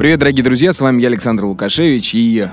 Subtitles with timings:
[0.00, 2.48] Привет, дорогие друзья, с вами я, Александр Лукашевич, и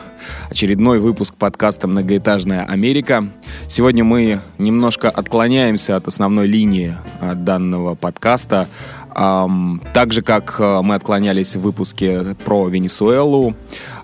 [0.49, 3.29] очередной выпуск подкаста «Многоэтажная Америка».
[3.69, 8.67] Сегодня мы немножко отклоняемся от основной линии данного подкаста,
[9.15, 13.55] так же, как э, мы отклонялись в выпуске про Венесуэлу,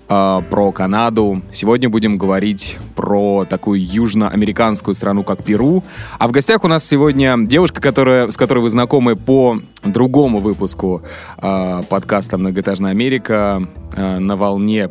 [0.08, 1.42] э, про Канаду.
[1.52, 5.82] Сегодня будем говорить про такую южноамериканскую страну, как Перу.
[6.18, 11.02] А в гостях у нас сегодня девушка, которая, с которой вы знакомы по другому выпуску
[11.38, 14.90] э, подкаста «Многоэтажная Америка» э, на волне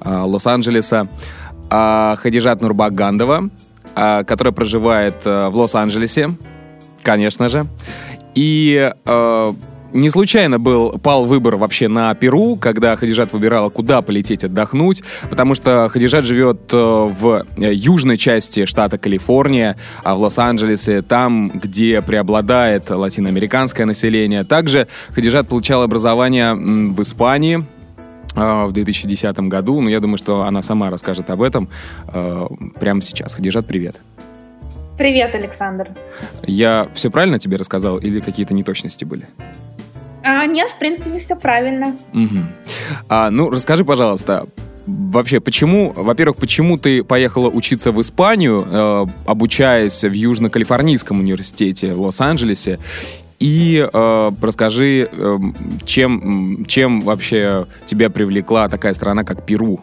[0.00, 1.08] э, Лос-Анджелеса.
[1.70, 3.50] Э, Хадижат Нурбагандова,
[3.94, 6.30] э, которая проживает э, в Лос-Анджелесе,
[7.02, 7.66] конечно же.
[8.34, 9.52] И э,
[9.92, 15.54] не случайно был, пал выбор вообще на Перу, когда Хадижат выбирала, куда полететь отдохнуть, потому
[15.54, 22.02] что Хадижат живет э, в э, южной части штата Калифорния, а в Лос-Анджелесе, там, где
[22.02, 24.44] преобладает латиноамериканское население.
[24.44, 27.64] Также Хадижат получал образование в Испании,
[28.34, 31.68] э, в 2010 году, но я думаю, что она сама расскажет об этом
[32.78, 33.34] прямо сейчас.
[33.34, 33.96] Хадижат, привет.
[34.96, 35.90] Привет, Александр.
[36.46, 39.26] Я все правильно тебе рассказал или какие-то неточности были?
[40.28, 41.94] А, нет, в принципе, все правильно.
[42.12, 42.40] Угу.
[43.08, 44.46] А, ну, расскажи, пожалуйста,
[44.84, 52.00] вообще, почему, во-первых, почему ты поехала учиться в Испанию, э, обучаясь в Южно-Калифорнийском университете в
[52.00, 52.80] Лос-Анджелесе,
[53.38, 55.38] и э, расскажи, э,
[55.84, 59.80] чем, чем вообще тебя привлекла такая страна, как Перу?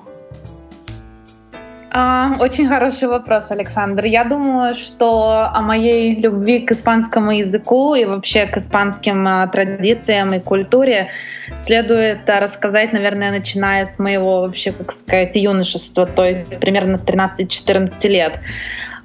[1.96, 4.06] А, очень хороший вопрос, Александр.
[4.06, 10.34] Я думаю, что о моей любви к испанскому языку и вообще к испанским а, традициям
[10.34, 11.10] и культуре
[11.56, 17.04] следует а, рассказать, наверное, начиная с моего вообще, как сказать, юношества, то есть примерно с
[17.04, 18.40] 13-14 лет.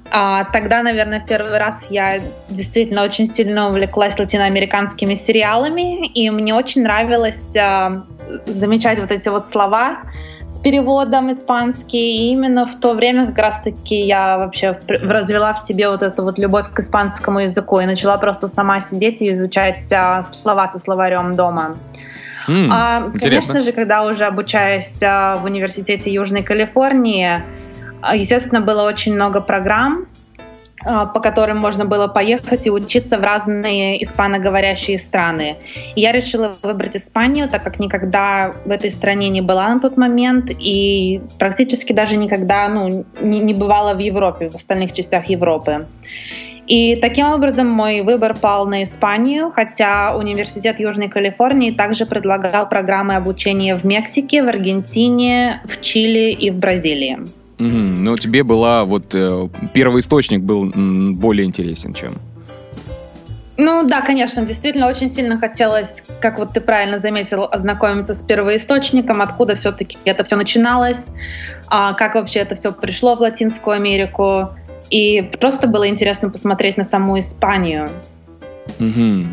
[0.09, 2.19] А, тогда, наверное, первый раз я
[2.49, 8.01] действительно очень сильно увлеклась латиноамериканскими сериалами, и мне очень нравилось а,
[8.47, 9.99] замечать вот эти вот слова,
[10.49, 11.99] с переводом испанский.
[11.99, 16.39] И именно в то время как раз-таки я вообще развела в себе вот эту вот
[16.39, 21.35] любовь к испанскому языку и начала просто сама сидеть и изучать а, слова со словарем
[21.35, 21.75] дома.
[22.47, 27.43] Mm, а, конечно же, когда уже обучаясь а, в университете Южной Калифорнии,
[28.01, 30.07] а, естественно, было очень много программ,
[30.83, 35.57] по которым можно было поехать и учиться в разные испаноговорящие страны.
[35.95, 39.97] И я решила выбрать Испанию, так как никогда в этой стране не была на тот
[39.97, 45.85] момент и практически даже никогда ну, не, не бывала в Европе, в остальных частях Европы.
[46.69, 53.15] И таким образом мой выбор пал на Испанию, хотя Университет Южной Калифорнии также предлагал программы
[53.15, 57.17] обучения в Мексике, в Аргентине, в Чили и в Бразилии.
[57.59, 57.67] Угу.
[57.67, 60.71] Но тебе была вот э, первый источник был
[61.13, 62.13] более интересен, чем.
[63.57, 69.21] Ну да, конечно, действительно очень сильно хотелось, как вот ты правильно заметил, ознакомиться с первоисточником,
[69.21, 71.11] откуда все-таки это все начиналось,
[71.67, 74.49] а, как вообще это все пришло в Латинскую Америку.
[74.89, 77.89] И просто было интересно посмотреть на саму Испанию.
[78.79, 79.25] Угу.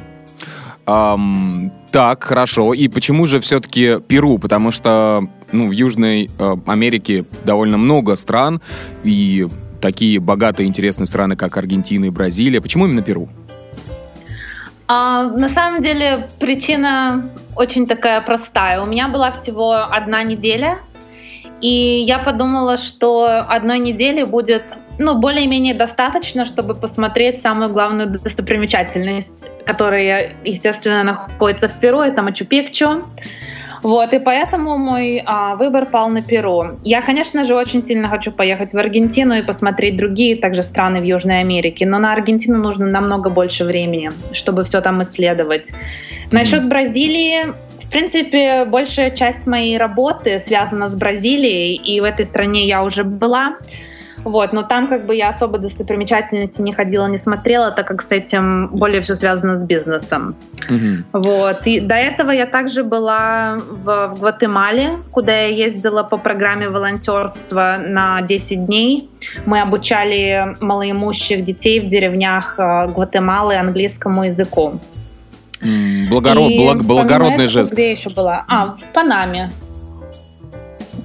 [0.87, 2.75] Um, так, хорошо.
[2.75, 4.39] И почему же все-таки Перу?
[4.39, 8.61] Потому что ну, в Южной э, Америке довольно много стран,
[9.05, 9.47] и
[9.81, 12.61] такие богатые, интересные страны, как Аргентина и Бразилия.
[12.61, 13.29] Почему именно Перу?
[14.89, 18.81] А, на самом деле причина очень такая простая.
[18.81, 20.79] У меня была всего одна неделя,
[21.61, 24.63] и я подумала, что одной недели будет
[24.99, 33.03] ну, более-менее достаточно, чтобы посмотреть самую главную достопримечательность, которая, естественно, находится в Перу, это Мачу-Пикчу.
[33.87, 36.77] Вот, и поэтому мой а, выбор пал на Перу.
[36.83, 41.05] Я, конечно же, очень сильно хочу поехать в Аргентину и посмотреть другие также страны в
[41.05, 45.67] Южной Америке, но на Аргентину нужно намного больше времени, чтобы все там исследовать.
[46.33, 47.53] Насчет Бразилии,
[47.85, 53.05] в принципе, большая часть моей работы связана с Бразилией, и в этой стране я уже
[53.05, 53.55] была.
[54.27, 58.11] Вот, но там как бы я особо достопримечательности не ходила, не смотрела, так как с
[58.11, 60.35] этим более все связано с бизнесом.
[60.69, 61.21] Угу.
[61.23, 61.65] Вот.
[61.65, 67.77] И до этого я также была в, в Гватемале, куда я ездила по программе волонтерства
[67.87, 69.09] на 10 дней.
[69.47, 74.81] Мы обучали малоимущих детей в деревнях э, Гватемалы английскому языку.
[75.61, 77.73] Благород, благ, благородный жест.
[77.73, 78.45] Где еще была?
[78.49, 79.53] А, в Панаме.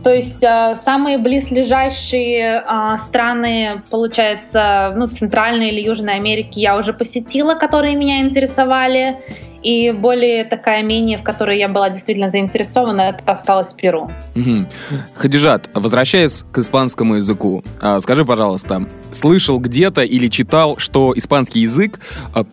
[0.03, 6.91] То есть э, самые близлежащие э, страны, получается, ну, Центральной или Южной Америки я уже
[6.91, 9.17] посетила, которые меня интересовали.
[9.61, 14.09] И более такая менее, в которой я была действительно заинтересована, это осталось Перу.
[14.35, 14.65] Угу.
[15.13, 21.99] Хадижат, возвращаясь к испанскому языку, а, скажи, пожалуйста, слышал где-то или читал, что испанский язык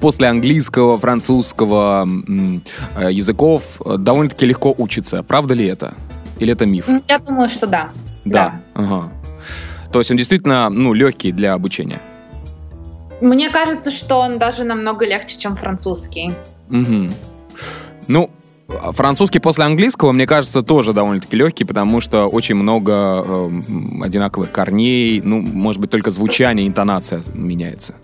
[0.00, 2.06] после английского, французского
[3.08, 5.22] языков довольно-таки легко учится.
[5.22, 5.94] Правда ли это?
[6.38, 6.88] Или это миф?
[7.08, 7.90] Я думаю, что да.
[8.24, 8.60] Да.
[8.74, 8.82] да.
[8.82, 9.12] Ага.
[9.92, 12.00] То есть он действительно ну, легкий для обучения?
[13.20, 16.30] Мне кажется, что он даже намного легче, чем французский.
[16.70, 17.10] Угу.
[18.06, 18.30] Ну,
[18.92, 22.92] французский после английского, мне кажется, тоже довольно-таки легкий, потому что очень много
[23.26, 23.50] э,
[24.02, 25.20] одинаковых корней.
[25.24, 27.94] Ну, может быть, только звучание, интонация меняется.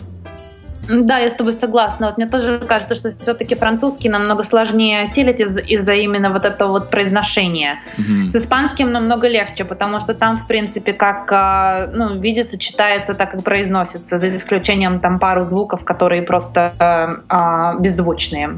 [0.89, 2.07] Да, я с тобой согласна.
[2.07, 6.71] Вот мне тоже кажется, что все-таки французский намного сложнее осилить из- из-за именно вот этого
[6.71, 7.79] вот произношения.
[7.97, 8.27] Mm-hmm.
[8.27, 13.33] С испанским намного легче, потому что там, в принципе, как а, ну, видится, читается так,
[13.33, 18.57] как произносится, за исключением там пару звуков, которые просто а, а, беззвучные.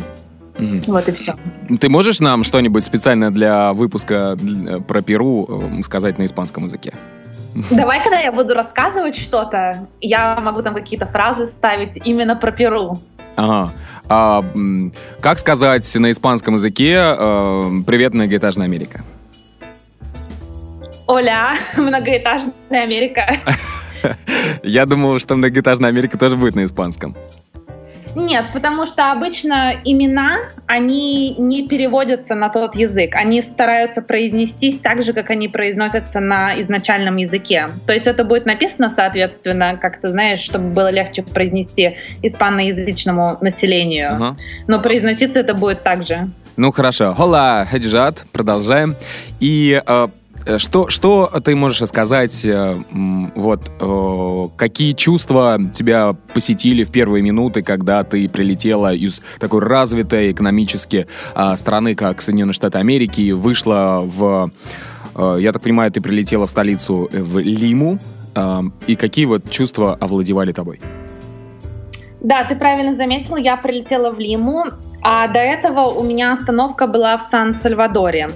[0.58, 0.84] Mm-hmm.
[0.86, 1.34] Вот и все.
[1.80, 4.36] Ты можешь нам что-нибудь специально для выпуска
[4.88, 6.94] про Перу э, сказать на испанском языке?
[7.70, 12.98] Давай, когда я буду рассказывать что-то, я могу там какие-то фразы ставить именно про Перу.
[13.36, 13.72] Ага.
[14.08, 14.44] А,
[15.20, 19.02] как сказать на испанском языке э, «Привет, многоэтажная Америка»?
[21.06, 23.38] Оля, многоэтажная Америка.
[24.62, 27.16] Я думал, что многоэтажная Америка тоже будет на испанском.
[28.16, 30.36] Нет, потому что обычно имена,
[30.66, 33.14] они не переводятся на тот язык.
[33.14, 37.68] Они стараются произнестись так же, как они произносятся на изначальном языке.
[37.86, 44.14] То есть это будет написано, соответственно, как ты знаешь, чтобы было легче произнести испаноязычному населению.
[44.14, 44.36] Ага.
[44.66, 46.30] Но произноситься это будет так же.
[46.56, 47.12] Ну хорошо.
[47.12, 48.96] Хола, Хаджат, продолжаем.
[49.40, 50.08] И э,
[50.58, 52.80] что, что ты можешь сказать, э,
[53.34, 60.32] вот, э, какие чувства тебя посетили в первые минуты, когда ты прилетела из такой развитой
[60.32, 64.50] экономически а, страны, как Соединенные Штаты Америки, вышла в,
[65.16, 67.98] я так понимаю, ты прилетела в столицу, в Лиму,
[68.86, 70.80] и какие вот чувства овладевали тобой?
[72.20, 74.64] Да, ты правильно заметил, я прилетела в Лиму,
[75.02, 78.28] а до этого у меня остановка была в Сан-Сальвадоре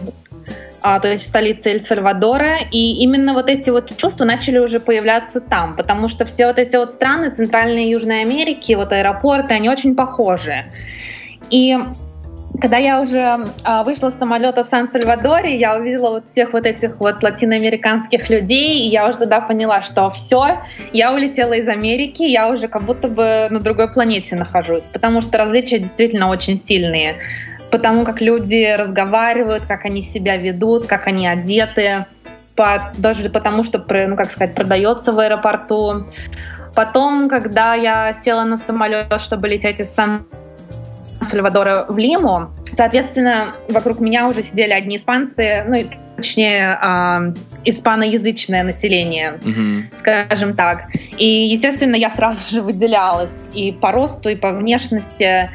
[0.82, 5.77] то есть в столице Эль-Сальвадора, и именно вот эти вот чувства начали уже появляться там,
[5.77, 9.94] потому что все вот эти вот страны Центральной и Южной Америки, вот аэропорты, они очень
[9.94, 10.65] похожи.
[11.50, 11.77] И
[12.61, 16.99] когда я уже а, вышла с самолета в Сан-Сальвадоре, я увидела вот всех вот этих
[16.99, 20.59] вот латиноамериканских людей, и я уже тогда поняла, что все,
[20.93, 25.38] я улетела из Америки, я уже как будто бы на другой планете нахожусь, потому что
[25.38, 27.19] различия действительно очень сильные
[27.70, 32.06] потому как люди разговаривают, как они себя ведут, как они одеты,
[32.56, 36.06] по, даже потому что, ну как сказать, продается в аэропорту.
[36.75, 44.28] Потом, когда я села на самолет, чтобы лететь из Сан-Сальвадора в Лиму, соответственно, вокруг меня
[44.28, 45.78] уже сидели одни испанцы, ну,
[46.17, 47.32] точнее, э,
[47.64, 49.96] испаноязычное население, mm-hmm.
[49.96, 50.84] скажем так.
[51.19, 55.50] И, естественно, я сразу же выделялась и по росту, и по внешности,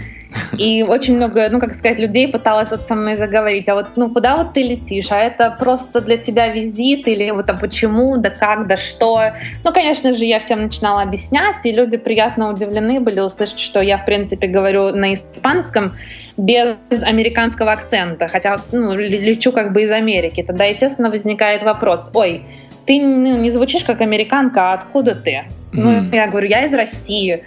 [0.58, 3.68] и очень много, ну, как сказать, людей пыталось вот со мной заговорить.
[3.70, 5.08] А вот, ну, куда вот ты летишь?
[5.12, 7.08] А это просто для тебя визит?
[7.08, 8.18] Или вот, а почему?
[8.18, 8.68] Да как?
[8.68, 9.20] Да что?
[9.64, 13.98] Ну, конечно же, я всем начинала объяснять, и люди приятно удивлены были услышать, что я,
[13.98, 15.92] в принципе, говорю на испанском,
[16.38, 20.44] без американского акцента, хотя ну, лечу как бы из Америки.
[20.44, 22.42] Тогда, естественно, возникает вопрос, ой,
[22.86, 25.46] ты ну, не звучишь как американка, а откуда ты?
[25.72, 26.10] Mm-hmm.
[26.12, 27.44] Ну, я говорю, я из России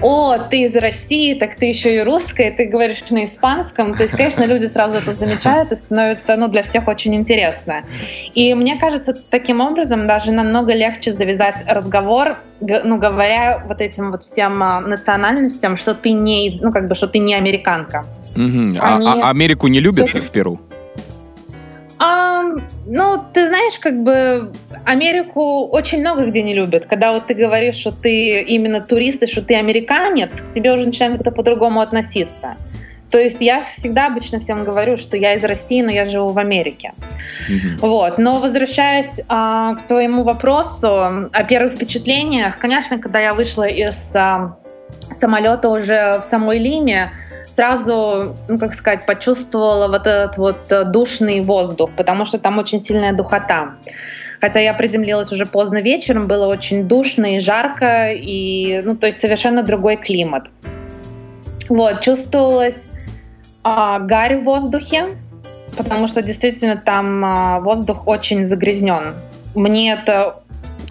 [0.00, 3.94] о, ты из России, так ты еще и русская, ты говоришь на испанском.
[3.94, 7.84] То есть, конечно, люди сразу это замечают и становится ну, для всех очень интересно.
[8.34, 14.24] И мне кажется, таким образом даже намного легче завязать разговор, ну, говоря вот этим вот
[14.24, 18.06] всем а, национальностям, что ты не, ну, как бы, что ты не американка.
[18.34, 18.78] Угу.
[18.80, 19.08] Они...
[19.08, 20.60] А, а Америку не любят в Перу?
[22.04, 22.42] А,
[22.86, 24.50] ну, ты знаешь, как бы
[24.84, 26.86] Америку очень много где не любят.
[26.86, 30.86] Когда вот ты говоришь, что ты именно турист и что ты американец, к тебе уже
[30.86, 32.56] начинают как-то по-другому относиться.
[33.12, 36.38] То есть я всегда обычно всем говорю, что я из России, но я живу в
[36.40, 36.92] Америке.
[37.48, 37.76] Mm-hmm.
[37.78, 38.18] Вот.
[38.18, 40.88] Но возвращаясь а, к твоему вопросу
[41.30, 44.56] о первых впечатлениях, конечно, когда я вышла из а,
[45.20, 47.12] самолета уже в самой Лиме,
[47.62, 52.82] сразу, ну, как сказать, почувствовала вот этот вот э, душный воздух, потому что там очень
[52.82, 53.74] сильная духота.
[54.40, 59.20] Хотя я приземлилась уже поздно вечером, было очень душно и жарко, и, ну, то есть
[59.20, 60.44] совершенно другой климат.
[61.68, 62.88] Вот, чувствовалась
[63.62, 65.06] а, гарь в воздухе,
[65.76, 69.14] потому что действительно там а, воздух очень загрязнен.
[69.54, 70.41] Мне это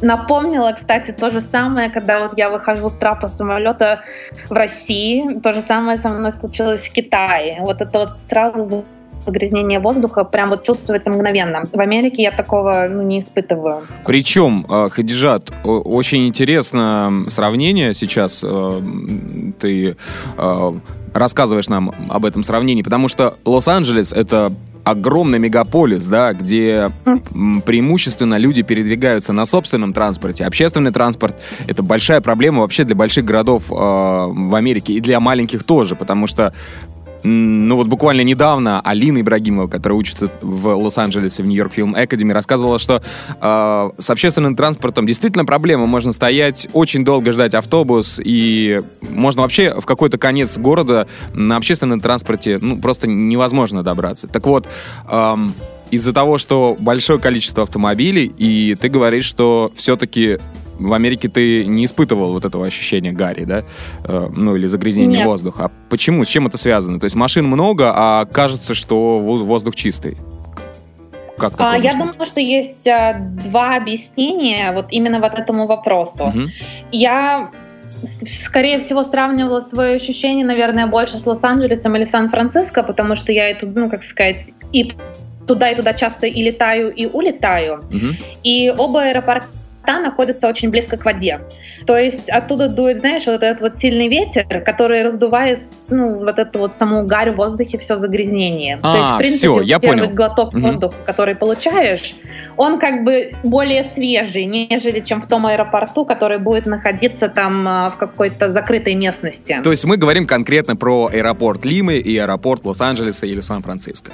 [0.01, 4.01] напомнило, кстати, то же самое, когда вот я выхожу с трапа самолета
[4.50, 7.58] в России, то же самое со мной случилось в Китае.
[7.62, 8.86] Вот это вот сразу
[9.25, 11.63] загрязнение воздуха прям вот чувствуется мгновенно.
[11.72, 13.86] В Америке я такого ну, не испытываю.
[14.05, 18.81] Причем, э, Хадижат, очень интересно сравнение сейчас э,
[19.60, 19.96] ты
[20.38, 20.72] э,
[21.13, 24.51] рассказываешь нам об этом сравнении, потому что Лос-Анджелес— это
[24.83, 26.91] огромный мегаполис, да, где
[27.65, 30.45] преимущественно люди передвигаются на собственном транспорте.
[30.45, 35.63] Общественный транспорт— это большая проблема вообще для больших городов э, в Америке и для маленьких
[35.63, 36.53] тоже, потому что
[37.23, 42.79] ну вот буквально недавно Алина Ибрагимова, которая учится в Лос-Анджелесе в Нью-Йорк Фильм Академи, рассказывала,
[42.79, 43.01] что
[43.41, 45.85] э, с общественным транспортом действительно проблема.
[45.85, 51.99] Можно стоять, очень долго ждать автобус, и можно вообще в какой-то конец города на общественном
[51.99, 54.27] транспорте ну, просто невозможно добраться.
[54.27, 54.67] Так вот,
[55.09, 55.53] эм,
[55.91, 60.39] из-за того, что большое количество автомобилей, и ты говоришь, что все-таки
[60.81, 63.63] в Америке ты не испытывал вот этого ощущения гари, да?
[64.03, 65.27] Э, ну, или загрязнения Нет.
[65.27, 65.65] воздуха.
[65.65, 66.25] А почему?
[66.25, 67.00] С чем это связано?
[67.00, 70.17] То есть машин много, а кажется, что воздух чистый.
[71.38, 76.25] Как а, я думаю, что есть а, два объяснения вот именно вот этому вопросу.
[76.25, 76.41] Угу.
[76.91, 77.50] Я
[78.43, 83.65] скорее всего, сравнивала свое ощущение, наверное, больше с Лос-Анджелесом или Сан-Франциско, потому что я это,
[83.67, 84.93] ну, как сказать, и
[85.47, 87.83] туда и туда часто и летаю, и улетаю.
[87.91, 88.07] Угу.
[88.43, 89.47] И оба аэропорта
[89.85, 91.41] та находится очень близко к воде.
[91.85, 95.59] То есть оттуда дует, знаешь, вот этот вот сильный ветер, который раздувает,
[95.89, 98.79] ну, вот эту вот саму гарь в воздухе, все загрязнение.
[98.81, 100.15] А, То есть, в принципе, все, я первый понял.
[100.15, 100.59] глоток угу.
[100.61, 102.13] воздуха, который получаешь,
[102.57, 107.89] он как бы более свежий, нежели чем в том аэропорту, который будет находиться там а,
[107.89, 109.59] в какой-то закрытой местности.
[109.63, 114.11] То есть мы говорим конкретно про аэропорт Лимы и аэропорт Лос-Анджелеса или Сан-Франциско.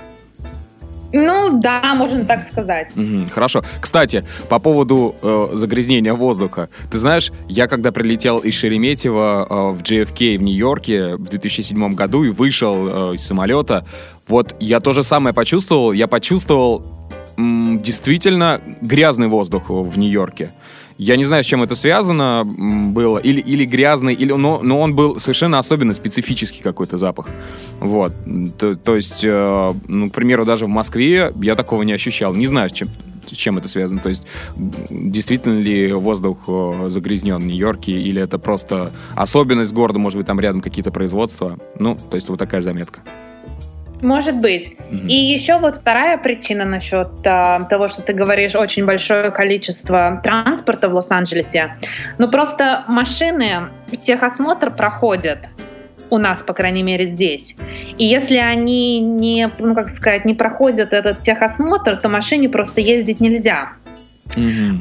[1.13, 2.91] Ну да, можно так сказать.
[2.95, 3.63] Угу, хорошо.
[3.79, 6.69] Кстати, по поводу э, загрязнения воздуха.
[6.91, 12.23] Ты знаешь, я когда прилетел из Шереметьево э, в JFK в Нью-Йорке в 2007 году
[12.23, 13.85] и вышел э, из самолета,
[14.27, 15.93] вот я то же самое почувствовал.
[15.93, 16.85] Я почувствовал
[17.37, 20.51] м, действительно грязный воздух в Нью-Йорке.
[20.97, 24.95] Я не знаю, с чем это связано было, или, или грязный, или, но, но он
[24.95, 27.27] был совершенно особенно специфический какой-то запах.
[27.79, 28.13] Вот.
[28.57, 32.33] То, то есть, э, ну, к примеру, даже в Москве я такого не ощущал.
[32.33, 32.87] Не знаю, с чем,
[33.27, 33.99] с чем это связано.
[33.99, 34.25] То есть,
[34.89, 40.39] действительно ли воздух э, загрязнен в Нью-Йорке, или это просто особенность города, может быть, там
[40.39, 41.59] рядом какие-то производства.
[41.79, 43.01] Ну, то есть, вот такая заметка.
[44.01, 44.73] Может быть.
[44.73, 45.07] Mm-hmm.
[45.07, 50.89] И еще вот вторая причина насчет э, того, что ты говоришь, очень большое количество транспорта
[50.89, 51.75] в Лос-Анджелесе.
[52.17, 53.69] Ну просто машины
[54.05, 55.39] техосмотр проходят
[56.09, 57.55] у нас, по крайней мере, здесь.
[57.97, 63.19] И если они не, ну как сказать, не проходят этот техосмотр, то машине просто ездить
[63.19, 63.73] нельзя.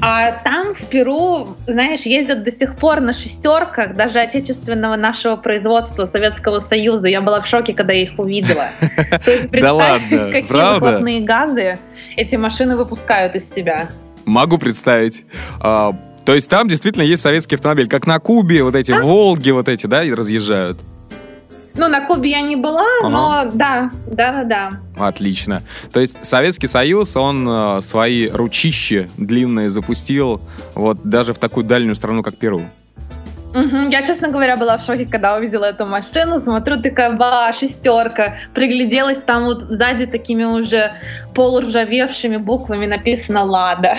[0.02, 6.06] А там в Перу, знаешь, ездят до сих пор на шестерках даже отечественного нашего производства
[6.06, 7.08] Советского Союза.
[7.08, 8.66] Я была в шоке, когда я их увидела.
[9.24, 11.78] То есть представь, какие выхлопные газы
[12.16, 13.88] эти машины выпускают из себя.
[14.24, 15.24] Могу представить.
[15.60, 19.68] А, то есть там действительно есть советский автомобиль, как на Кубе, вот эти Волги, вот
[19.68, 20.78] эти, да, разъезжают.
[21.76, 23.08] Ну, на Кубе я не была, ага.
[23.08, 24.70] но да, да, да, да.
[24.96, 25.62] Отлично.
[25.92, 30.40] То есть Советский Союз, он э, свои ручищи длинные запустил
[30.74, 32.62] вот даже в такую дальнюю страну, как Перу.
[33.56, 33.88] Угу.
[33.90, 36.40] Я, честно говоря, была в шоке, когда увидела эту машину.
[36.40, 38.34] Смотрю, такая, ба, шестерка.
[38.52, 40.92] Пригляделась, там вот сзади такими уже
[41.34, 43.96] полуржавевшими буквами написано «Лада».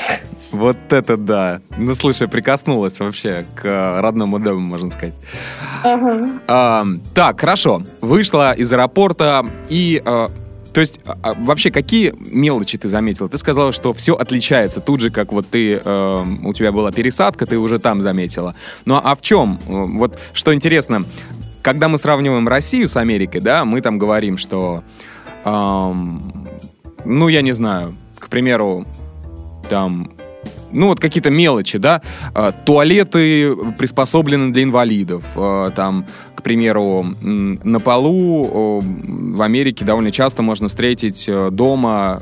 [0.52, 1.62] Вот это да.
[1.78, 5.14] Ну, слушай, прикоснулась вообще к э, родному дому, можно сказать.
[5.84, 6.30] Ага.
[6.48, 7.82] А, так, хорошо.
[8.02, 10.02] Вышла из аэропорта и...
[10.06, 10.30] А,
[10.78, 13.28] то есть а, а, вообще какие мелочи ты заметила?
[13.28, 17.48] Ты сказала, что все отличается тут же, как вот ты э, у тебя была пересадка,
[17.48, 18.54] ты уже там заметила.
[18.86, 19.58] Ну а в чем?
[19.66, 21.04] Вот что интересно,
[21.64, 24.84] когда мы сравниваем Россию с Америкой, да, мы там говорим, что,
[25.46, 26.48] эм,
[27.06, 28.86] ну я не знаю, к примеру,
[29.70, 30.12] там
[30.72, 32.02] ну вот какие-то мелочи, да,
[32.36, 36.06] э, туалеты приспособлены для инвалидов, э, там,
[36.36, 42.22] к примеру, на полу в Америке довольно часто можно встретить э, дома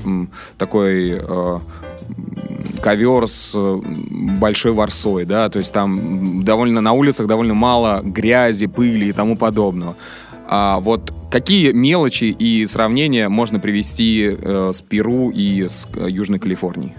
[0.57, 1.21] такой
[2.81, 3.55] ковер с
[4.39, 9.35] большой ворсой, да, то есть там довольно на улицах довольно мало грязи, пыли и тому
[9.35, 9.95] подобного.
[10.47, 16.93] А вот какие мелочи и сравнения можно привести э, с Перу и с Южной Калифорнией?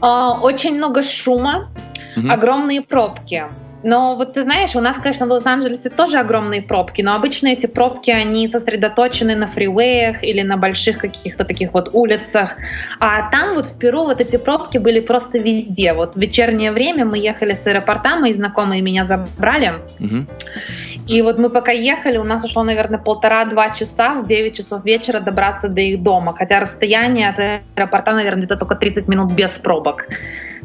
[0.00, 1.68] А, очень много шума,
[2.16, 2.30] угу.
[2.30, 3.44] огромные пробки.
[3.82, 7.66] Но вот ты знаешь, у нас, конечно, в Лос-Анджелесе тоже огромные пробки, но обычно эти
[7.66, 12.56] пробки, они сосредоточены на фривеях или на больших каких-то таких вот улицах.
[12.98, 15.92] А там вот в Перу вот эти пробки были просто везде.
[15.92, 19.74] Вот в вечернее время мы ехали с аэропорта, мои знакомые меня забрали.
[20.00, 20.26] Угу.
[21.06, 25.20] И вот мы пока ехали, у нас ушло, наверное, полтора-два часа в 9 часов вечера
[25.20, 26.34] добраться до их дома.
[26.36, 27.38] Хотя расстояние от
[27.76, 30.08] аэропорта, наверное, где-то только 30 минут без пробок.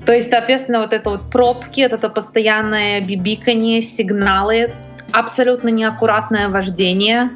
[0.05, 4.71] То есть, соответственно, вот это вот пробки, это постоянное бибикание, сигналы,
[5.11, 7.29] абсолютно неаккуратное вождение.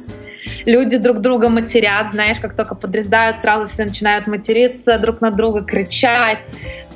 [0.64, 5.62] Люди друг друга матерят, знаешь, как только подрезают, сразу все начинают материться, друг на друга
[5.62, 6.38] кричать.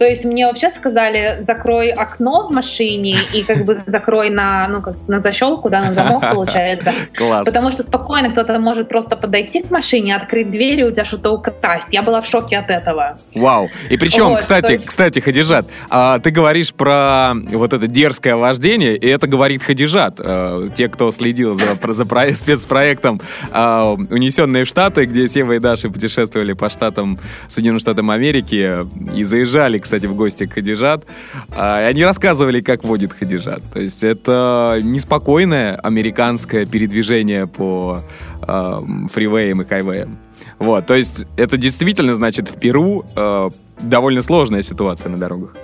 [0.00, 4.80] То есть мне вообще сказали, закрой окно в машине и как бы закрой на, ну,
[4.80, 6.90] как на защелку, да, на замок получается.
[7.14, 7.44] Класс.
[7.44, 11.32] Потому что спокойно кто-то может просто подойти к машине, открыть дверь и у тебя что-то
[11.32, 11.88] украсть.
[11.90, 13.18] Я была в шоке от этого.
[13.34, 13.68] Вау.
[13.90, 14.86] И причем, вот, кстати, есть...
[14.86, 20.18] кстати, Хадижат, а, ты говоришь про вот это дерзкое вождение, и это говорит Хадижат.
[20.18, 23.20] А, те, кто следил за, за про, спецпроектом
[23.52, 27.18] а, «Унесенные в Штаты», где Сева и Даша путешествовали по штатам
[27.48, 31.04] Соединенных Штатов Америки и заезжали, кстати, в гости к Хадижат.
[31.50, 33.62] А, и они рассказывали, как водит Хадижат.
[33.72, 38.02] То есть это неспокойное американское передвижение по
[38.42, 38.76] э,
[39.12, 40.18] фривеям и хайвеям.
[40.58, 45.54] Вот, то есть это действительно, значит, в Перу э, довольно сложная ситуация на дорогах.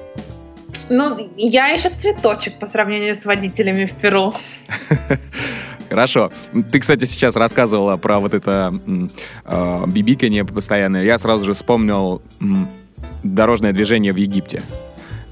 [0.88, 4.34] Ну, я еще цветочек по сравнению с водителями в Перу.
[5.88, 6.32] Хорошо.
[6.70, 8.74] Ты, кстати, сейчас рассказывала про вот это
[9.44, 11.04] э, бибиканье постоянное.
[11.04, 12.22] Я сразу же вспомнил
[13.22, 14.62] дорожное движение в Египте.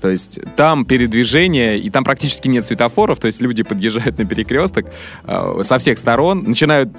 [0.04, 4.84] То есть там передвижение, и там практически нет светофоров, то есть люди подъезжают на перекресток
[5.26, 6.90] э, со всех сторон, начинают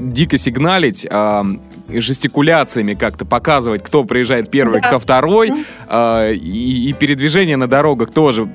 [0.00, 1.42] дико сигналить, э,
[1.88, 4.88] жестикуляциями как-то показывать, кто приезжает первый, да.
[4.88, 5.52] кто второй,
[5.88, 8.48] э, и, и передвижение на дорогах тоже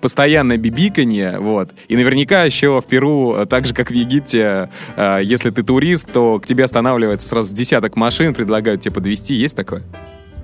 [0.00, 1.68] постоянное бибиканье, вот.
[1.88, 6.38] И наверняка еще в Перу, так же, как в Египте, э, если ты турист, то
[6.38, 9.34] к тебе останавливается сразу десяток машин, предлагают тебе подвести.
[9.34, 9.82] Есть такое?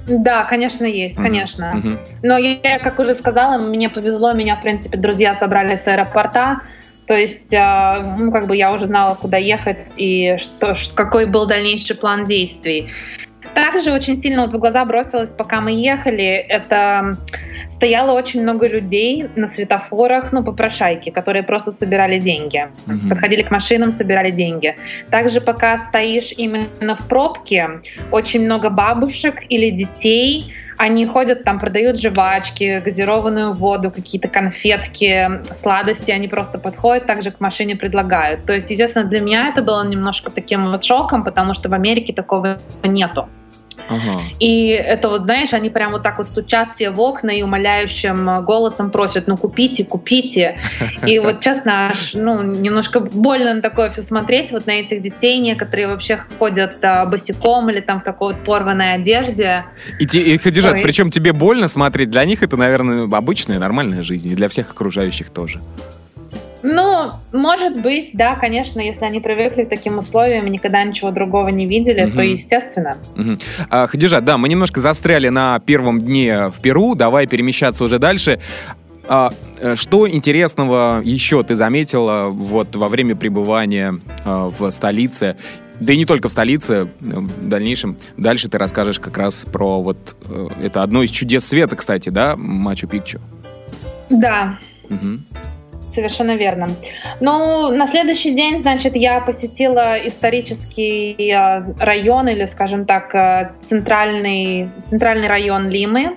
[0.06, 1.82] Да, конечно, есть, конечно.
[1.82, 1.98] Uh-huh.
[2.22, 6.60] Но я, как уже сказала, мне повезло, меня, в принципе, друзья собрали с аэропорта.
[7.06, 11.46] То есть, э, ну, как бы я уже знала, куда ехать и что, какой был
[11.46, 12.90] дальнейший план действий.
[13.56, 17.16] Также очень сильно вот в глаза бросилось, пока мы ехали, это
[17.70, 22.68] стояло очень много людей на светофорах, ну, попрошайки, которые просто собирали деньги.
[22.86, 23.08] Угу.
[23.08, 24.76] Подходили к машинам, собирали деньги.
[25.10, 27.80] Также пока стоишь именно в пробке,
[28.12, 36.10] очень много бабушек или детей, они ходят там, продают жвачки, газированную воду, какие-то конфетки, сладости,
[36.10, 38.44] они просто подходят, также к машине предлагают.
[38.44, 42.12] То есть, естественно, для меня это было немножко таким вот шоком, потому что в Америке
[42.12, 43.26] такого нету.
[43.88, 44.22] Ага.
[44.40, 48.44] И это вот, знаешь, они прям вот так вот стучат тебе в окна и умоляющим
[48.44, 50.58] голосом просят, ну купите, купите.
[51.06, 55.88] И вот честно, ну немножко больно на такое все смотреть, вот на этих детей некоторые
[55.88, 59.64] вообще ходят а, босиком или там в такой вот порванной одежде.
[59.98, 64.30] И, те, и Хадижат, причем тебе больно смотреть, для них это, наверное, обычная, нормальная жизнь,
[64.30, 65.60] и для всех окружающих тоже.
[66.68, 71.48] Ну, может быть, да, конечно, если они привыкли к таким условиям и никогда ничего другого
[71.48, 72.16] не видели, угу.
[72.16, 72.96] то естественно.
[73.14, 73.38] Угу.
[73.70, 78.40] А, Хадижа, да, мы немножко застряли на первом дне в Перу, давай перемещаться уже дальше.
[79.08, 85.36] А, э, что интересного еще ты заметила вот во время пребывания а, в столице?
[85.78, 87.96] Да и не только в столице, в дальнейшем.
[88.16, 92.34] Дальше ты расскажешь как раз про вот э, это одно из чудес света, кстати, да,
[92.34, 93.20] Мачу-Пикчу.
[94.10, 94.58] Да.
[94.90, 95.20] Угу.
[95.96, 96.68] Совершенно верно.
[97.20, 104.68] Ну, на следующий день, значит, я посетила исторический э, район, или, скажем так, э, центральный,
[104.90, 106.16] центральный район Лимы.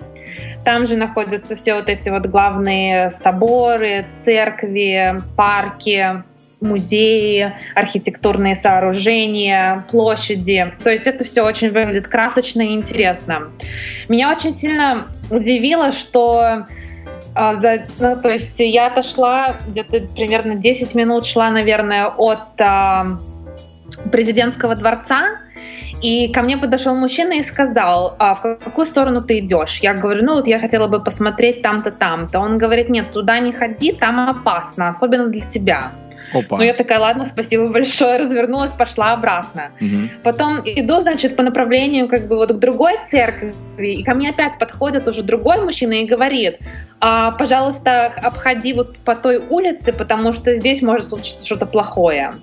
[0.65, 6.23] Там же находятся все вот эти вот главные соборы, церкви, парки,
[6.59, 10.73] музеи, архитектурные сооружения, площади.
[10.83, 13.43] То есть это все очень выглядит красочно и интересно.
[14.09, 16.65] Меня очень сильно удивило, что
[17.55, 23.17] за, ну, то есть я отошла где-то примерно 10 минут шла, наверное, от а,
[24.11, 25.39] президентского дворца,
[26.01, 29.79] и ко мне подошел мужчина и сказал, а в какую сторону ты идешь?
[29.81, 32.39] Я говорю, ну вот я хотела бы посмотреть там-то, там-то.
[32.39, 35.91] Он говорит, нет, туда не ходи, там опасно, особенно для тебя.
[36.33, 36.57] Опа.
[36.57, 39.71] Ну, я такая, ладно, спасибо большое, развернулась, пошла обратно.
[39.81, 40.21] Угу.
[40.23, 44.57] Потом иду, значит, по направлению как бы вот к другой церкви, и ко мне опять
[44.59, 46.59] подходит уже другой мужчина и говорит,
[47.01, 52.33] а, пожалуйста, обходи вот по той улице, потому что здесь может случиться что-то плохое.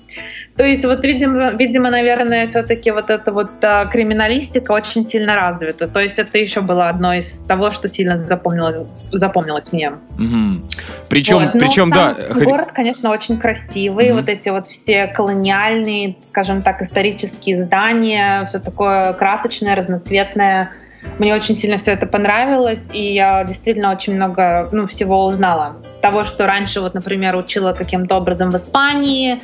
[0.56, 5.86] То есть вот, видимо, видимо наверное, все-таки вот эта вот а, криминалистика очень сильно развита.
[5.86, 9.90] То есть это еще было одно из того, что сильно запомнилось, запомнилось мне.
[9.90, 10.64] Угу.
[11.10, 11.52] Причем, вот.
[11.52, 12.14] причем, да.
[12.34, 14.10] Город, конечно, очень красивый.
[14.10, 14.20] Угу.
[14.20, 20.70] Вот эти вот все колониальные, скажем так, исторические здания, все такое красочное, разноцветное.
[21.18, 25.76] Мне очень сильно все это понравилось, и я действительно очень много ну, всего узнала.
[26.02, 29.38] Того, что раньше, вот, например, учила каким-то образом в Испании,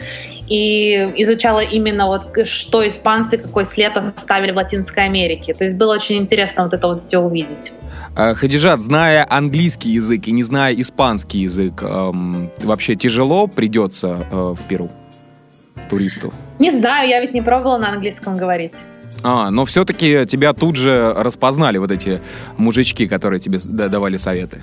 [0.49, 5.55] и изучала именно вот что испанцы, какой след оставили в Латинской Америке.
[5.55, 7.73] То есть было очень интересно вот это вот все увидеть.
[8.15, 14.55] А, Хадижат, зная английский язык и не зная испанский язык, эм, вообще тяжело придется э,
[14.59, 14.91] в Перу
[15.89, 16.33] туристу?
[16.59, 18.75] Не знаю, я ведь не пробовала на английском говорить.
[19.23, 22.21] А, но все-таки тебя тут же распознали вот эти
[22.57, 24.63] мужички, которые тебе давали советы.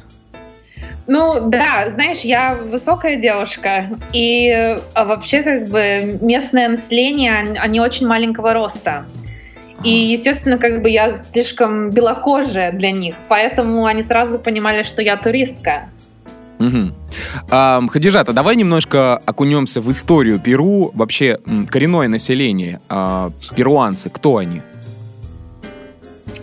[1.08, 8.06] Ну да, знаешь, я высокая девушка, и а, вообще как бы местное население, они очень
[8.06, 9.06] маленького роста.
[9.84, 15.18] И, естественно, как бы я слишком белокожая для них, поэтому они сразу понимали, что я
[15.18, 15.90] туристка.
[16.60, 16.92] Угу.
[17.52, 20.92] А, Хадижата, давай немножко окунемся в историю Перу.
[20.94, 24.62] Вообще, коренное население, а, перуанцы, кто они?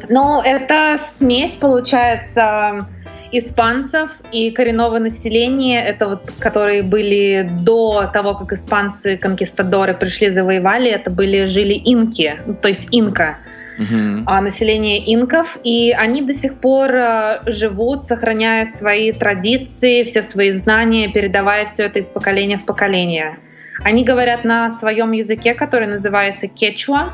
[0.08, 2.86] Ну, это смесь, получается,
[3.32, 11.10] испанцев и коренного населения, это вот, которые были до того, как испанцы-конкистадоры пришли, завоевали, это
[11.10, 13.36] были, жили инки, то есть инка
[13.78, 14.40] uh-huh.
[14.40, 21.08] население инков, и они до сих пор э, живут, сохраняя свои традиции, все свои знания,
[21.08, 23.38] передавая все это из поколения в поколение.
[23.82, 27.12] Они говорят на своем языке, который называется кечуа,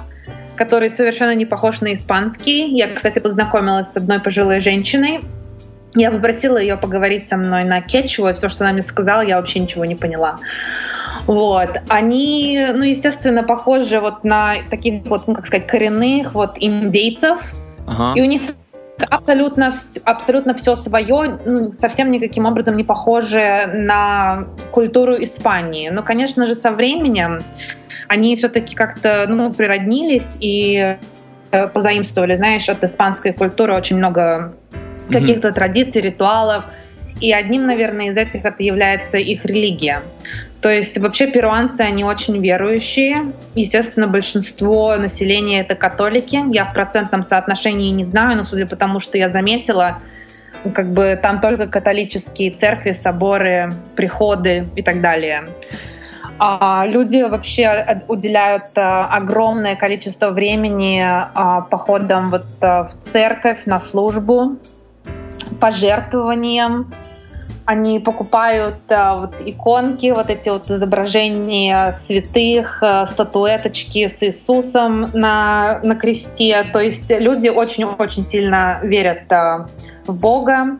[0.57, 2.69] который совершенно не похож на испанский.
[2.77, 5.21] Я, кстати, познакомилась с одной пожилой женщиной.
[5.95, 9.59] Я попросила ее поговорить со мной на кечуа, все, что она мне сказала, я вообще
[9.59, 10.39] ничего не поняла.
[11.27, 11.71] Вот.
[11.89, 17.53] Они, ну, естественно, похожи вот на таких вот, ну, как сказать, коренных вот индейцев.
[17.87, 18.13] Ага.
[18.19, 18.43] И у них
[19.11, 25.89] абсолютно, абсолютно все свое, ну, совсем никаким образом не похоже на культуру Испании.
[25.91, 27.41] Но, конечно же, со временем
[28.09, 30.97] они все-таки как-то ну, природнились и
[31.51, 34.55] э, позаимствовали, знаешь, от испанской культуры очень много
[35.11, 35.55] каких-то mm-hmm.
[35.55, 36.65] традиций, ритуалов.
[37.21, 40.03] И одним, наверное, из этих это является их религия.
[40.63, 43.33] То есть вообще перуанцы, они очень верующие.
[43.57, 46.41] Естественно, большинство населения это католики.
[46.55, 49.99] Я в процентном соотношении не знаю, но судя по тому, что я заметила,
[50.73, 55.49] как бы там только католические церкви, соборы, приходы и так далее.
[56.39, 63.81] А люди вообще уделяют а, огромное количество времени а, походам вот а, в церковь, на
[63.81, 64.57] службу,
[65.61, 66.93] пожертвованиям,
[67.65, 75.81] они покупают а, вот иконки, вот эти вот изображения святых, а, статуэточки с Иисусом на,
[75.83, 76.65] на кресте.
[76.73, 79.69] То есть люди очень-очень сильно верят а,
[80.07, 80.79] в Бога.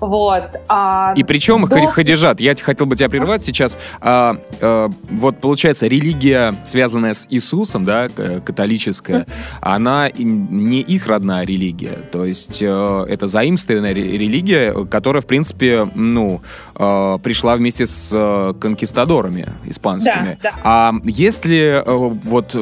[0.00, 0.44] Вот.
[0.68, 1.86] А и причем, до...
[1.86, 3.78] Хадижат, я хотел бы тебя прервать сейчас.
[4.00, 9.26] А, а, вот получается, религия, связанная с Иисусом, да, католическая,
[9.60, 11.98] она не их родная религия.
[12.12, 16.40] То есть а, это заимствованная религия, которая, в принципе, ну,
[16.74, 20.38] а, пришла вместе с конкистадорами испанскими.
[20.42, 20.54] Да, да.
[20.64, 22.56] А есть ли а, вот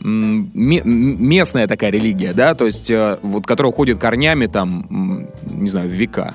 [0.00, 2.90] местная такая религия, да, то есть
[3.22, 6.34] вот, которая уходит корнями там, не знаю, в века?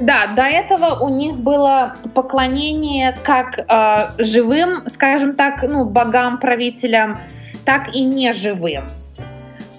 [0.00, 7.20] Да, до этого у них было поклонение как э, живым, скажем так, ну, богам, правителям,
[7.66, 8.84] так и неживым.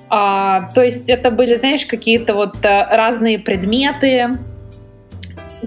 [0.10, 4.38] А, то есть это были, знаешь, какие-то вот а, разные предметы,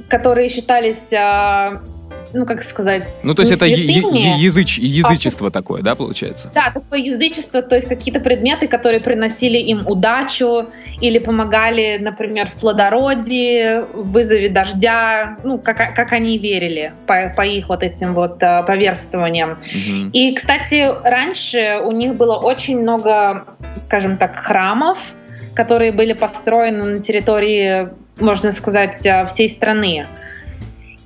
[0.09, 1.81] которые считались а,
[2.35, 3.05] ну, как сказать...
[3.23, 6.51] Ну, то есть это языч, язычество а, такое, да, получается?
[6.55, 10.67] Да, такое язычество, то есть какие-то предметы, которые приносили им удачу
[11.01, 17.43] или помогали, например, в плодородии, в вызове дождя, ну, как, как они верили по, по
[17.43, 19.53] их вот этим вот uh, поверствованиям.
[19.53, 20.11] Угу.
[20.13, 23.45] И, кстати, раньше у них было очень много,
[23.83, 24.99] скажем так, храмов,
[25.55, 30.07] которые были построены на территории, можно сказать, а, всей страны.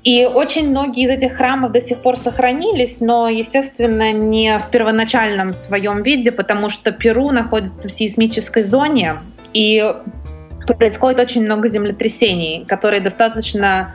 [0.05, 5.53] И очень многие из этих храмов до сих пор сохранились, но, естественно, не в первоначальном
[5.53, 9.17] своем виде, потому что Перу находится в сейсмической зоне,
[9.53, 9.95] и
[10.77, 13.93] происходит очень много землетрясений, которые достаточно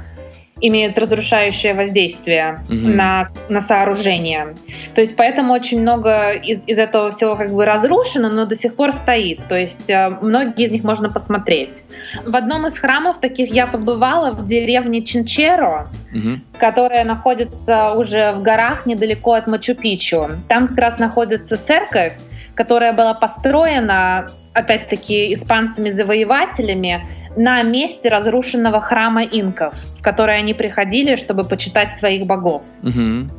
[0.62, 2.76] имеют разрушающее воздействие угу.
[2.76, 4.56] на, на сооружение.
[4.96, 8.76] То есть поэтому очень много из, из этого всего как бы разрушено, но до сих
[8.76, 9.42] пор стоит.
[9.50, 11.84] То есть э, многие из них можно посмотреть.
[12.26, 16.40] В одном из храмов таких я побывала в деревне Чинчеро, угу.
[16.58, 20.30] которая находится уже в горах недалеко от Мачу-Пичу.
[20.48, 22.14] Там как раз находится церковь,
[22.56, 31.44] которая была построена, опять-таки, испанцами-завоевателями на месте разрушенного храма инков, в который они приходили, чтобы
[31.44, 32.64] почитать своих богов.
[32.84, 33.30] Угу.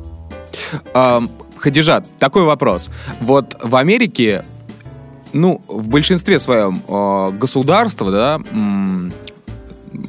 [0.93, 1.21] А,
[1.57, 2.89] Хадижа, такой вопрос.
[3.21, 4.43] Вот в Америке,
[5.33, 8.39] ну, в большинстве своем э, государства, да,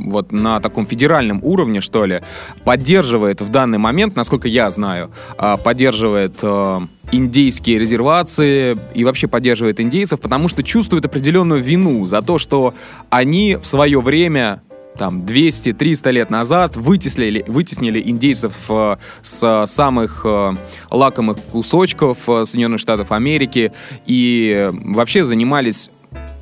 [0.00, 2.22] вот на таком федеральном уровне, что ли,
[2.64, 6.80] поддерживает в данный момент, насколько я знаю, а, поддерживает э,
[7.12, 12.74] индейские резервации и вообще поддерживает индейцев, потому что чувствует определенную вину за то, что
[13.10, 14.62] они в свое время
[14.98, 20.54] там 200-300 лет назад вытеснили, вытеснили индейцев э, с самых э,
[20.90, 23.72] лакомых кусочков Соединенных Штатов Америки
[24.06, 25.90] и вообще занимались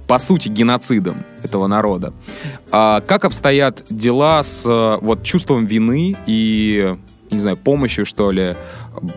[0.06, 2.12] по сути, геноцидом этого народа.
[2.70, 6.94] А как обстоят дела с вот чувством вины и,
[7.34, 8.56] не знаю, помощью, что ли,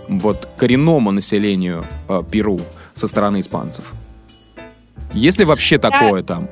[0.08, 2.60] вот коренному населению э, Перу
[2.93, 3.93] со стороны испанцев?
[5.13, 6.47] Есть ли вообще такое там?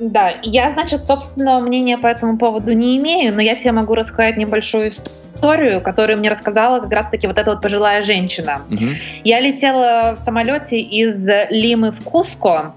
[0.00, 4.36] Да, я, значит, собственного мнения по этому поводу не имею, но я тебе могу рассказать
[4.38, 8.62] небольшую историю, которую мне рассказала как раз-таки вот эта вот пожилая женщина.
[8.70, 8.84] Угу.
[9.24, 12.74] Я летела в самолете из Лимы в Куско,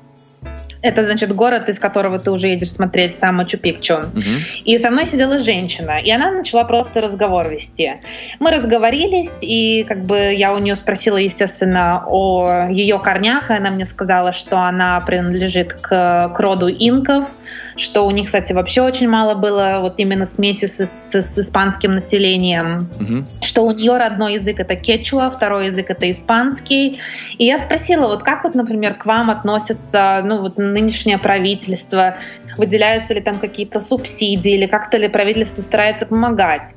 [0.84, 4.00] это, значит, город, из которого ты уже едешь смотреть сам Мачу-Пикчу.
[4.00, 4.66] Угу.
[4.66, 7.94] И со мной сидела женщина, и она начала просто разговор вести.
[8.40, 13.70] Мы разговорились, и как бы я у нее спросила, естественно, о ее корнях, и она
[13.70, 17.30] мне сказала, что она принадлежит к, к роду инков,
[17.76, 21.96] что у них, кстати, вообще очень мало было вот именно смеси с, с, с испанским
[21.96, 23.26] населением, угу.
[23.42, 27.00] что у нее родной язык это кечуа, второй язык это испанский.
[27.38, 32.18] И я спросила, вот как вот, например, к вам относятся, ну вот нынешнее правительство,
[32.58, 36.74] выделяются ли там какие-то субсидии или как-то ли правительство старается помогать.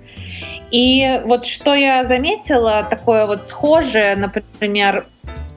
[0.70, 5.04] И вот что я заметила, такое вот схожее, например,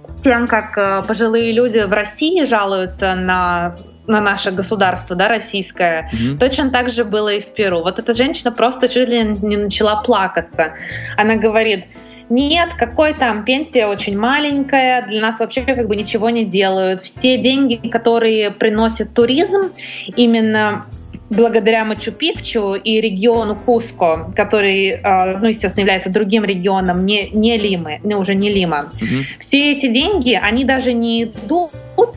[0.03, 3.75] с тем, как э, пожилые люди в России жалуются на
[4.09, 6.37] на наше государство, да, российское, mm-hmm.
[6.37, 7.81] точно так же было и в Перу.
[7.81, 10.73] Вот эта женщина просто чуть ли не начала плакаться.
[11.15, 11.85] Она говорит,
[12.29, 17.01] нет, какой там пенсия очень маленькая, для нас вообще как бы ничего не делают.
[17.01, 19.71] Все деньги, которые приносит туризм,
[20.15, 20.85] именно
[21.29, 27.99] благодаря Мачу-Пикчу и региону Куско, который, э, ну, естественно, является другим регионом, не, не Лимы,
[28.03, 29.23] не, уже не Лима, угу.
[29.39, 31.71] все эти деньги, они даже не идут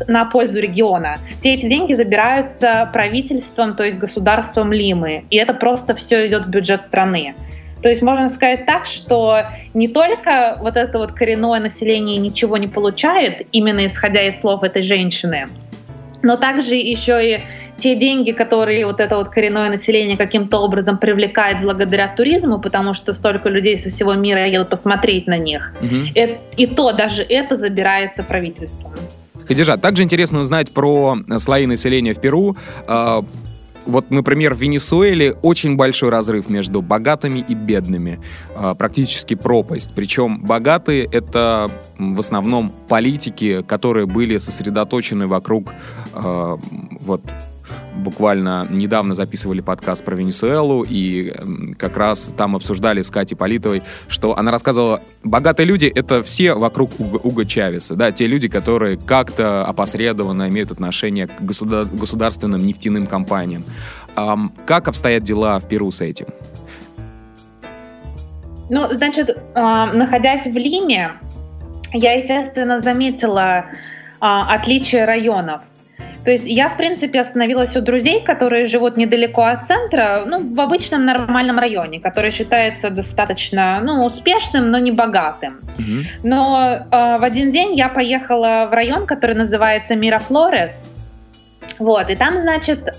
[0.06, 1.18] на пользу региона.
[1.38, 5.24] Все эти деньги забираются правительством, то есть государством Лимы.
[5.30, 7.34] И это просто все идет в бюджет страны.
[7.82, 9.40] То есть можно сказать так, что
[9.74, 14.82] не только вот это вот коренное население ничего не получает, именно исходя из слов этой
[14.82, 15.48] женщины,
[16.22, 17.40] но также еще и
[17.82, 23.12] те деньги, которые вот это вот коренное население каким-то образом привлекает благодаря туризму, потому что
[23.12, 25.96] столько людей со всего мира едут посмотреть на них, угу.
[26.14, 28.92] и, и то даже это забирается правительством.
[29.48, 32.56] Хадижа, также интересно узнать про слои населения в Перу.
[32.86, 33.24] А,
[33.84, 38.20] вот, например, в Венесуэле очень большой разрыв между богатыми и бедными,
[38.54, 39.90] а, практически пропасть.
[39.94, 41.68] Причем богатые— это
[41.98, 45.72] в основном политики, которые были сосредоточены вокруг
[46.14, 46.58] а,
[47.00, 47.22] вот
[47.96, 51.32] буквально недавно записывали подкаст про Венесуэлу, и
[51.78, 56.98] как раз там обсуждали с Катей Политовой, что она рассказывала, богатые люди— это все вокруг
[56.98, 63.06] Уга, Уга Чавеса, да, те люди, которые как-то опосредованно имеют отношение к государ- государственным нефтяным
[63.06, 63.64] компаниям.
[64.14, 66.26] Um, как обстоят дела в Перу с этим?
[68.68, 71.12] Ну, значит, э, находясь в Лиме,
[71.92, 73.64] я, естественно, заметила э,
[74.20, 75.60] отличие районов.
[76.24, 80.60] То есть я, в принципе, остановилась у друзей, которые живут недалеко от центра, ну, в
[80.60, 85.60] обычном нормальном районе, который считается достаточно, ну, успешным, но не богатым.
[85.78, 86.28] Угу.
[86.28, 90.94] Но э, в один день я поехала в район, который называется Мирафлорес.
[91.78, 92.92] Вот, и там, значит, э,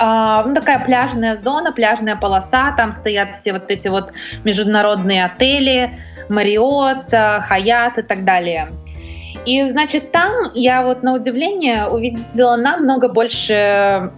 [0.46, 4.12] ну, такая пляжная зона, пляжная полоса, там стоят все вот эти вот
[4.44, 5.92] международные отели,
[6.30, 8.68] Мариот, Хаят и так далее.
[9.46, 14.12] И, значит, там я вот на удивление увидела намного больше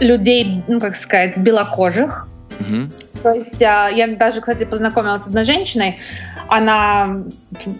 [0.00, 2.28] людей, ну, как сказать, белокожих.
[2.60, 2.90] Угу.
[3.22, 5.98] То есть а, я даже, кстати, познакомилась с одной женщиной,
[6.48, 7.22] она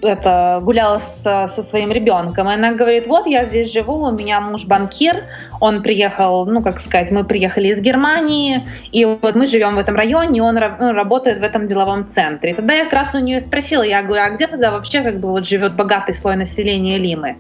[0.03, 4.41] это, гуляла с, со своим ребенком, и она говорит, вот я здесь живу, у меня
[4.41, 5.25] муж банкир,
[5.61, 9.97] он приехал, ну, как сказать, мы приехали из Германии, и вот мы живем в этом
[9.97, 12.51] районе, и он ну, работает в этом деловом центре.
[12.51, 15.19] И тогда я как раз у нее спросила, я говорю, а где тогда вообще как
[15.19, 17.37] бы вот живет богатый слой населения Лимы?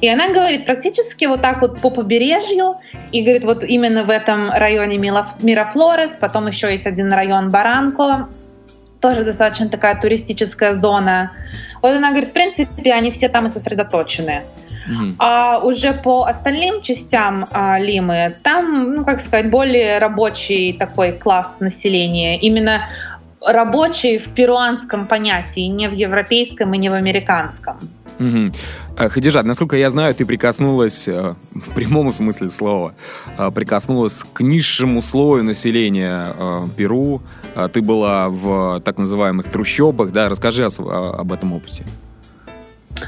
[0.00, 2.76] И она говорит, практически вот так вот по побережью,
[3.12, 8.28] и говорит, вот именно в этом районе Мирафлорес, потом еще есть один район Баранко,
[9.00, 11.32] тоже достаточно такая туристическая зона.
[11.82, 14.42] Вот она говорит, в принципе, они все там и сосредоточены.
[14.88, 15.14] Mm-hmm.
[15.18, 21.60] А уже по остальным частям а, Лимы, там, ну, как сказать, более рабочий такой класс
[21.60, 22.38] населения.
[22.38, 22.82] Именно
[23.40, 27.78] рабочий в перуанском понятии, не в европейском и не в американском.
[28.20, 28.52] Угу.
[29.08, 32.94] Хадижат, насколько я знаю, ты прикоснулась, э, в прямом смысле слова,
[33.38, 36.34] э, прикоснулась к низшему слою населения
[36.76, 37.22] Перу.
[37.72, 40.28] Ты была в так называемых трущобах, да?
[40.28, 41.84] Расскажи об этом опыте.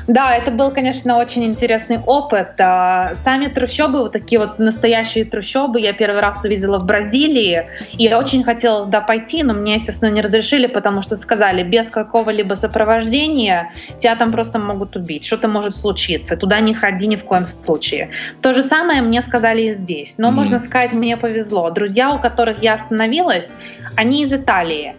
[0.06, 2.52] Да, это был, конечно, очень интересный опыт.
[2.58, 7.66] А, сами трущобы, вот такие вот настоящие трущобы, я первый раз увидела в Бразилии.
[7.92, 11.88] И я очень хотела туда пойти, но мне, естественно, не разрешили, потому что сказали, без
[11.90, 15.24] какого-либо сопровождения тебя там просто могут убить.
[15.24, 16.36] Что-то может случиться.
[16.36, 18.10] Туда не ходи ни в коем случае.
[18.40, 20.14] То же самое мне сказали и здесь.
[20.18, 20.32] Но, mm-hmm.
[20.32, 21.70] можно сказать, мне повезло.
[21.70, 23.48] Друзья, у которых я остановилась,
[23.96, 24.94] они из Италии.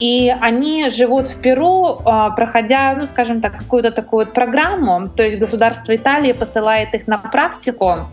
[0.00, 5.08] И они живут в Перу, а, проходя, ну, скажем так, какую-то такую программу.
[5.08, 8.08] То есть государство Италии посылает их на практику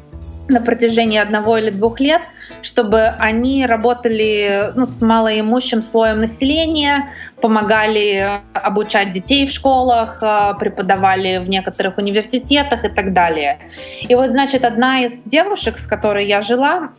[0.50, 2.22] на протяжении одного или двух лет,
[2.62, 7.10] чтобы они работали ну, с малоимущим слоем населения,
[7.42, 13.60] помогали обучать детей в школах, а, преподавали в некоторых университетах и так далее.
[14.08, 16.90] И вот, значит, одна из девушек, с которой я жила,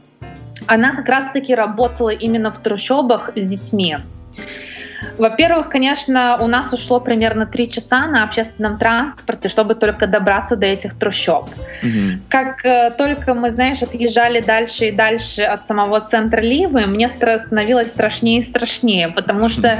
[0.66, 3.96] она как раз-таки работала именно в трущобах с детьми.
[5.16, 10.66] Во-первых, конечно, у нас ушло примерно три часа на общественном транспорте, чтобы только добраться до
[10.66, 11.48] этих трущоб.
[11.82, 12.20] Угу.
[12.28, 17.88] Как э, только мы, знаешь, отъезжали дальше и дальше от самого центра Ливы, мне становилось
[17.88, 19.78] страшнее и страшнее, потому что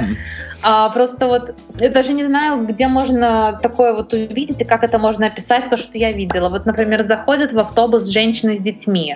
[0.61, 4.99] а, просто вот я даже не знаю, где можно такое вот увидеть и как это
[4.99, 6.49] можно описать, то, что я видела.
[6.49, 9.15] Вот, например, заходит в автобус женщины с детьми.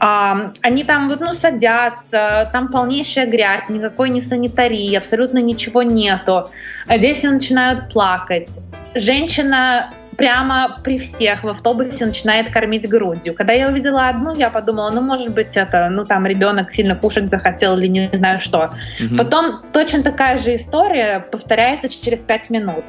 [0.00, 6.48] А, они там вот, ну, садятся, там полнейшая грязь, никакой не санитарии, абсолютно ничего нету.
[6.88, 8.48] Дети начинают плакать.
[8.94, 13.34] Женщина прямо при всех в автобусе начинает кормить грудью.
[13.34, 17.30] Когда я увидела одну, я подумала, ну, может быть, это, ну, там ребенок сильно кушать
[17.30, 18.70] захотел или не знаю что.
[19.00, 19.16] Угу.
[19.16, 22.84] Потом точно такая же история повторяется через пять минут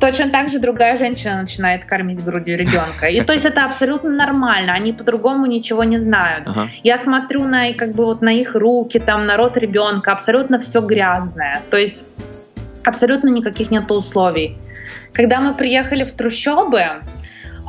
[0.00, 3.06] точно так же другая женщина начинает кормить грудью ребенка.
[3.06, 6.46] И то есть это абсолютно нормально, они по-другому ничего не знают.
[6.46, 6.68] Ага.
[6.82, 10.80] Я смотрю на как бы вот на их руки, там, на рот ребенка, абсолютно все
[10.80, 11.62] грязное.
[11.70, 12.04] То есть
[12.84, 14.56] абсолютно никаких нет условий.
[15.12, 16.84] Когда мы приехали в трущобы,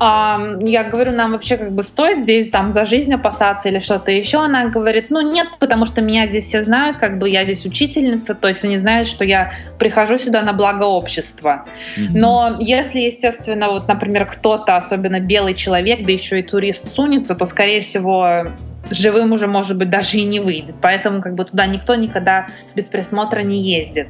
[0.01, 4.37] я говорю, нам вообще как бы стоит здесь там за жизнь опасаться или что-то еще.
[4.37, 8.33] Она говорит, ну нет, потому что меня здесь все знают, как бы я здесь учительница,
[8.33, 11.65] то есть они знают, что я прихожу сюда на благо общества.
[11.97, 12.09] Mm-hmm.
[12.13, 17.45] Но если, естественно, вот, например, кто-то, особенно белый человек, да еще и турист сунется, то,
[17.45, 18.45] скорее всего,
[18.91, 20.75] живым уже, может быть, даже и не выйдет.
[20.81, 24.07] Поэтому как бы туда никто никогда без присмотра не ездит.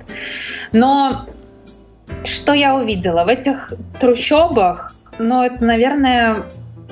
[0.71, 1.25] Но
[2.25, 3.23] что я увидела?
[3.25, 6.43] В этих трущобах ну, это, наверное,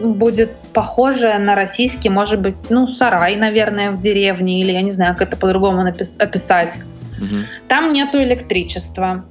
[0.02, 5.16] будет похоже на российский, может быть, ну, сарай, наверное, в деревне, или я не знаю,
[5.16, 5.86] как это по-другому
[6.20, 6.80] описать.
[7.20, 7.36] Угу.
[7.68, 9.24] Там нету электричества,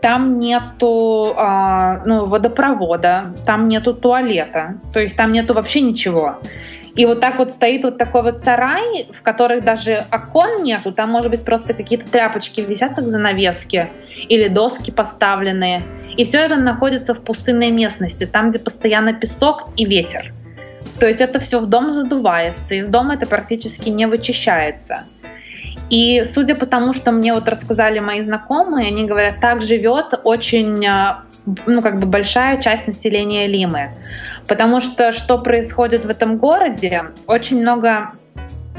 [0.00, 6.36] там нету а, ну, водопровода, там нету туалета, то есть там нету вообще ничего.
[6.96, 11.10] И вот так вот стоит вот такой вот сарай, в которых даже окон нету, там,
[11.10, 13.88] может быть, просто какие-то тряпочки висят, как занавески,
[14.28, 15.82] или доски поставленные.
[16.16, 20.32] И все это находится в пустынной местности, там, где постоянно песок и ветер.
[21.00, 25.02] То есть это все в дом задувается, из дома это практически не вычищается.
[25.90, 30.86] И судя по тому, что мне вот рассказали мои знакомые, они говорят, так живет очень,
[30.86, 31.24] а,
[31.66, 33.90] ну, как бы большая часть населения Лимы.
[34.46, 37.04] Потому что что происходит в этом городе?
[37.26, 38.12] Очень много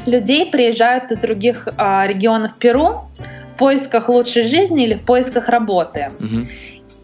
[0.06, 3.02] людей приезжают из других э, регионов Перу
[3.56, 6.12] в поисках лучшей жизни или в поисках работы.
[6.20, 6.48] Угу.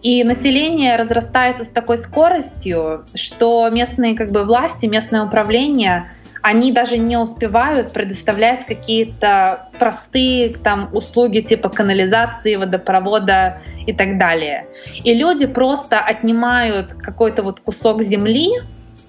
[0.03, 6.05] И население разрастается с такой скоростью, что местные как бы власти, местное управление,
[6.41, 14.65] они даже не успевают предоставлять какие-то простые там услуги типа канализации, водопровода и так далее.
[15.03, 18.51] И люди просто отнимают какой-то вот кусок земли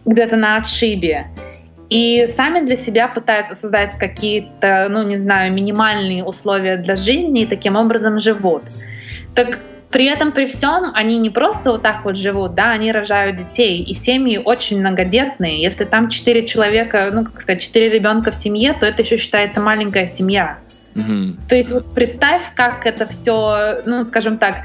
[0.05, 1.27] где-то на отшибе
[1.93, 7.47] и сами для себя пытаются создать какие-то, ну не знаю, минимальные условия для жизни и
[7.47, 8.63] таким образом живут.
[9.35, 9.59] Так
[9.93, 13.83] при этом, при всем, они не просто вот так вот живут, да, они рожают детей,
[13.83, 15.61] и семьи очень многодетные.
[15.61, 19.61] Если там четыре человека, ну, как сказать, четыре ребенка в семье, то это еще считается
[19.61, 20.59] маленькая семья.
[20.97, 21.37] Угу.
[21.49, 24.65] То есть вот представь, как это все, ну, скажем так,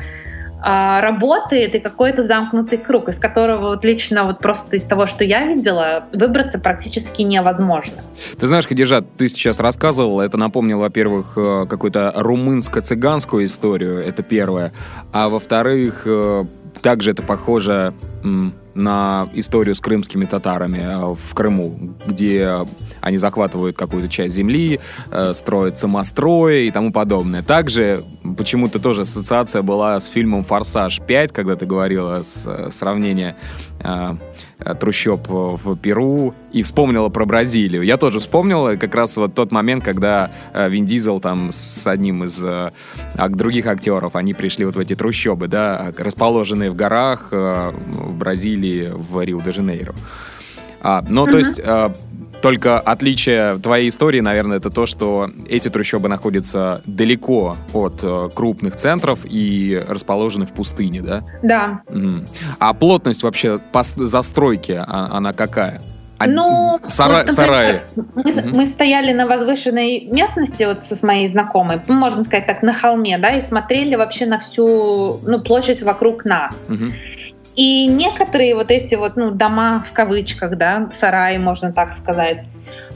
[0.62, 5.46] работает и какой-то замкнутый круг, из которого вот лично вот просто из того, что я
[5.46, 7.98] видела, выбраться практически невозможно.
[8.40, 14.72] Ты знаешь, Кадижат, ты сейчас рассказывал, это напомнило, во-первых, э, какую-то румынско-цыганскую историю, это первое,
[15.12, 16.46] а во-вторых, э,
[16.82, 17.94] также это похоже
[18.74, 22.66] на историю с крымскими татарами э, в Крыму, где
[23.08, 24.80] они захватывают какую-то часть земли,
[25.12, 27.42] э, строят самострои и тому подобное.
[27.42, 28.04] Также
[28.38, 33.36] почему-то тоже ассоциация была с фильмом «Форсаж 5», когда ты говорила с, э, сравнение
[34.60, 37.84] Э, трущоб в Перу и вспомнила про Бразилию.
[37.84, 42.24] Я тоже вспомнил как раз вот тот момент, когда э, Вин Дизел там с одним
[42.24, 42.72] из э,
[43.30, 49.22] других актеров, они пришли вот в эти трущобы, да, расположенные в горах в Бразилии, в
[49.22, 49.94] Рио-де-Жанейро.
[50.82, 51.32] А, ну, uh-huh.
[51.32, 51.62] то есть
[52.42, 58.76] только отличие твоей истории, наверное, это то, что эти трущобы находятся далеко от э, крупных
[58.76, 61.24] центров и расположены в пустыне, да?
[61.44, 61.82] Да.
[61.90, 62.26] Угу.
[62.60, 63.60] А плотность вообще
[63.98, 65.82] застройки, а, она какая?
[66.20, 67.82] А, ну, сара, вот, сараи.
[67.96, 68.58] Мы, угу.
[68.58, 73.38] мы стояли на возвышенной местности вот с моей знакомой, можно сказать так, на холме, да,
[73.38, 76.56] и смотрели вообще на всю ну, площадь вокруг нас.
[76.70, 76.86] Угу.
[77.58, 82.44] И некоторые вот эти вот, ну, дома в кавычках, да, сараи, можно так сказать,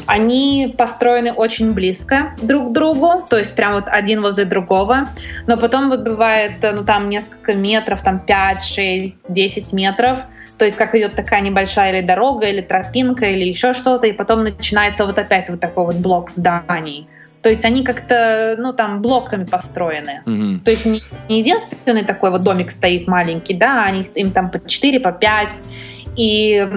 [0.05, 5.07] они построены очень близко друг к другу, то есть прям вот один возле другого,
[5.47, 10.19] но потом вот бывает, ну, там несколько метров, там 5, 6, 10 метров,
[10.59, 14.43] то есть как идет такая небольшая или дорога, или тропинка, или еще что-то, и потом
[14.43, 17.07] начинается вот опять вот такой вот блок зданий.
[17.41, 20.21] То есть они как-то, ну, там, блоками построены.
[20.25, 20.59] Mm-hmm.
[20.59, 24.59] То есть не, не единственный такой вот домик стоит маленький, да, они, им там по
[24.59, 25.49] 4, по 5.
[26.17, 26.69] И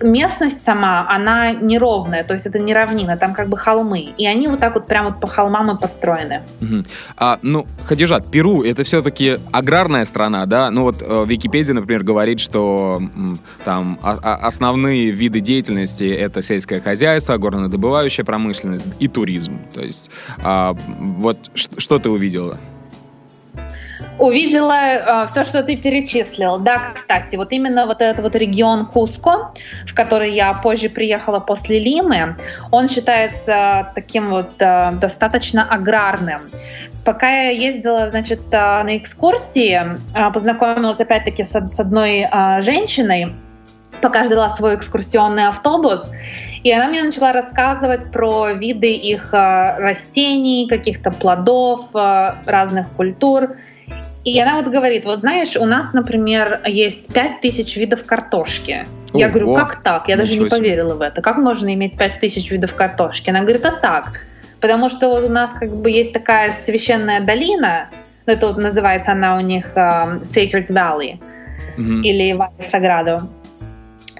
[0.00, 4.14] местность сама, она неровная, то есть это не равнина, там как бы холмы.
[4.16, 6.42] И они вот так вот прямо по холмам и построены.
[6.60, 6.82] Угу.
[7.16, 10.70] А, ну, Хадижат, Перу это все-таки аграрная страна, да?
[10.70, 13.00] Ну вот э, Википедия, например, говорит, что
[13.64, 19.58] там основные виды деятельности это сельское хозяйство, горнодобывающая промышленность и туризм.
[19.74, 22.58] То есть а, вот что ты увидела?
[24.18, 26.58] Увидела э, все, что ты перечислил.
[26.58, 29.52] Да, кстати, вот именно вот этот вот регион Куско,
[29.86, 32.36] в который я позже приехала после Лимы,
[32.70, 36.42] он считается таким вот э, достаточно аграрным.
[37.04, 39.80] Пока я ездила, значит, э, на экскурсии,
[40.14, 43.34] э, познакомилась опять-таки с, с одной э, женщиной,
[44.00, 46.02] пока ждала свой экскурсионный автобус,
[46.66, 53.56] и она мне начала рассказывать про виды их э, растений, каких-то плодов, э, разных культур.
[54.26, 58.84] И она вот говорит, вот знаешь, у нас, например, есть 5000 видов картошки.
[59.12, 59.20] Ого.
[59.20, 60.08] Я говорю, как так?
[60.08, 60.58] Я Ничего даже не себе.
[60.58, 61.22] поверила в это.
[61.22, 63.30] Как можно иметь 5000 видов картошки?
[63.30, 64.26] Она говорит, а так.
[64.60, 67.86] Потому что вот у нас как бы есть такая священная долина,
[68.26, 71.20] это вот называется она у них um, Sacred Valley
[71.78, 72.00] mm-hmm.
[72.02, 73.22] или Valley Sagrado.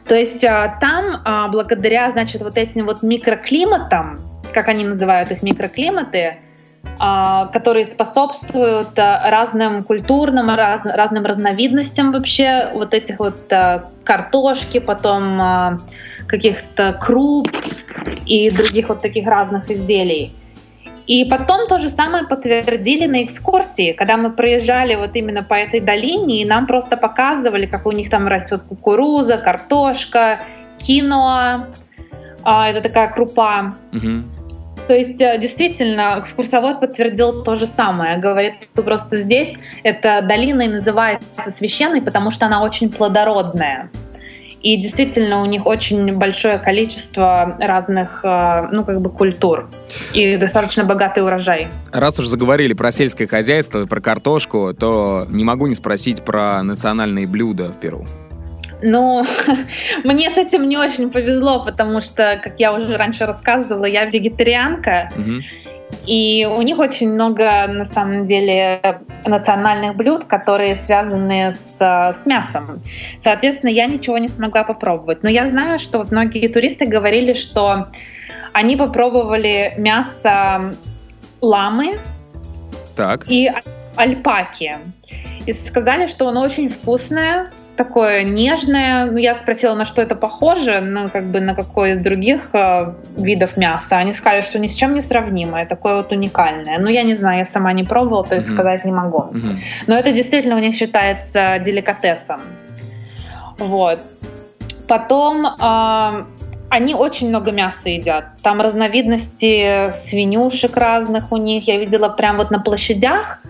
[0.06, 4.20] То есть uh, там uh, благодаря, значит, вот этим вот микроклиматам,
[4.54, 6.45] как они называют их микроклиматы, а,
[6.98, 15.80] которые способствуют а, разным культурным, раз, разным разновидностям вообще вот этих вот а, картошки, потом
[16.26, 17.48] каких-то круп
[18.24, 20.32] и других вот таких разных изделий.
[21.06, 25.80] И потом то же самое подтвердили на экскурсии, когда мы проезжали вот именно по этой
[25.80, 30.40] долине, и нам просто показывали, как у них там растет кукуруза, картошка,
[30.78, 31.66] киноа,
[32.44, 33.74] это такая крупа.
[33.92, 34.35] Угу.
[34.86, 38.18] То есть э, действительно экскурсовод подтвердил то же самое.
[38.18, 43.90] Говорит, что просто здесь эта долина и называется священной, потому что она очень плодородная.
[44.62, 49.68] И действительно у них очень большое количество разных, э, ну, как бы культур.
[50.12, 51.68] И достаточно богатый урожай.
[51.92, 57.26] Раз уж заговорили про сельское хозяйство, про картошку, то не могу не спросить про национальные
[57.26, 58.06] блюда в Перу.
[58.82, 59.24] Ну,
[60.04, 65.10] мне с этим не очень повезло, потому что, как я уже раньше рассказывала, я вегетарианка.
[65.16, 65.42] Угу.
[66.06, 68.80] И у них очень много, на самом деле,
[69.24, 72.80] национальных блюд, которые связаны с, с мясом.
[73.20, 75.22] Соответственно, я ничего не смогла попробовать.
[75.22, 77.88] Но я знаю, что многие туристы говорили, что
[78.52, 80.76] они попробовали мясо
[81.40, 81.98] ламы
[82.96, 83.24] так.
[83.28, 83.50] и
[83.96, 84.78] альпаки.
[85.46, 89.04] И сказали, что оно очень вкусное, такое нежное.
[89.06, 92.92] Ну, я спросила, на что это похоже, ну, как бы на какой из других э,
[93.16, 93.98] видов мяса.
[93.98, 96.78] Они сказали, что ни с чем не сравнимое, такое вот уникальное.
[96.78, 98.54] Ну, я не знаю, я сама не пробовала, то есть mm-hmm.
[98.54, 99.18] сказать не могу.
[99.18, 99.58] Mm-hmm.
[99.86, 102.40] Но это действительно у них считается деликатесом.
[103.58, 104.00] Вот.
[104.88, 106.24] Потом э,
[106.68, 108.24] они очень много мяса едят.
[108.42, 111.68] Там разновидности свинюшек разных у них.
[111.68, 113.40] Я видела прям вот на площадях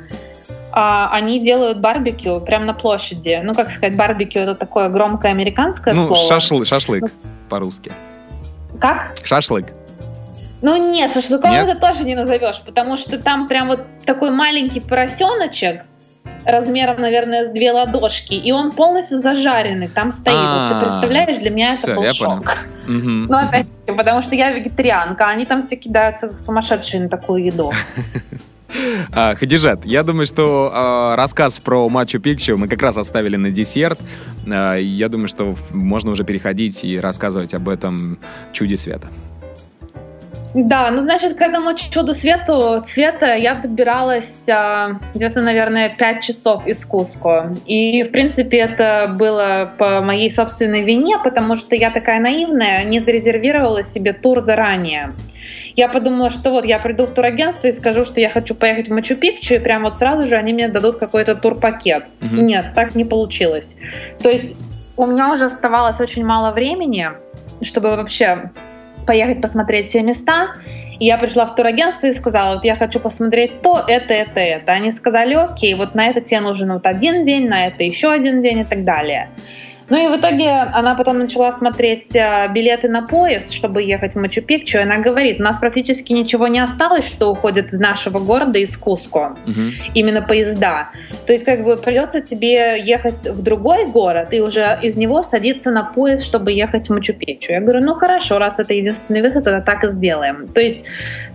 [0.79, 3.41] а, они делают барбекю прямо на площади.
[3.43, 6.29] Ну, как сказать, барбекю это такое громкое американское ну, слово.
[6.29, 7.09] Шашлы, шашлык ну,
[7.49, 7.93] по-русски.
[8.79, 9.14] Как?
[9.24, 9.68] Шашлык.
[10.61, 11.66] Ну нет, шашлыком нет?
[11.66, 15.81] это тоже не назовешь, потому что там прям вот такой маленький поросеночек,
[16.45, 20.37] размером, наверное, с две ладошки, и он полностью зажаренный, там стоит.
[20.37, 22.59] Вот ты представляешь, для меня это был шок.
[22.87, 27.72] Ну, опять потому что я вегетарианка, а они там все кидаются сумасшедшие на такую еду.
[29.12, 33.51] А, Хадижат, я думаю, что а, рассказ про Мачу Пикчу мы как раз оставили на
[33.51, 33.99] десерт.
[34.51, 38.19] А, я думаю, что можно уже переходить и рассказывать об этом
[38.53, 39.09] чуде света.
[40.55, 46.67] Да, ну, значит, к этому чуду свету, цвета я добиралась а, где-то, наверное, 5 часов
[46.67, 47.55] из Куско.
[47.67, 53.01] И, в принципе, это было по моей собственной вине, потому что я такая наивная, не
[53.01, 55.12] зарезервировала себе тур заранее.
[55.77, 58.93] Я подумала, что вот я приду в турагентство и скажу, что я хочу поехать в
[58.93, 62.05] Мачу-Пикчу, и прямо вот сразу же они мне дадут какой-то турпакет.
[62.22, 62.35] Угу.
[62.35, 63.77] Нет, так не получилось.
[64.22, 64.57] То есть
[64.97, 67.11] у меня уже оставалось очень мало времени,
[67.61, 68.51] чтобы вообще
[69.07, 70.55] поехать посмотреть все места.
[70.99, 74.72] И я пришла в турагентство и сказала, вот я хочу посмотреть то, это, это, это.
[74.72, 78.41] Они сказали, окей, вот на это тебе нужен вот один день, на это еще один
[78.41, 79.29] день и так далее.
[79.89, 84.18] Ну и в итоге она потом начала смотреть э, билеты на поезд, чтобы ехать в
[84.18, 88.59] Мачу-Пикчу, и она говорит, у нас практически ничего не осталось, что уходит из нашего города,
[88.59, 89.61] из Куско, угу.
[89.95, 90.91] именно поезда.
[91.26, 95.70] То есть как бы придется тебе ехать в другой город и уже из него садиться
[95.70, 97.53] на поезд, чтобы ехать в Мачу-Пикчу.
[97.53, 100.49] Я говорю, ну хорошо, раз это единственный выход, тогда так и сделаем.
[100.49, 100.80] То есть,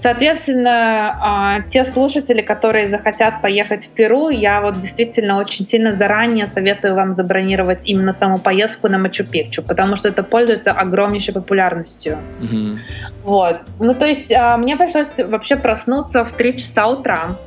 [0.01, 6.47] соответственно, а, те слушатели, которые захотят поехать в Перу, я вот действительно очень сильно заранее
[6.47, 12.17] советую вам забронировать именно саму поездку на Мачу-Пикчу, потому что это пользуется огромнейшей популярностью.
[12.41, 12.77] Mm-hmm.
[13.23, 13.61] Вот.
[13.79, 17.37] Ну, то есть а, мне пришлось вообще проснуться в 3 часа утра,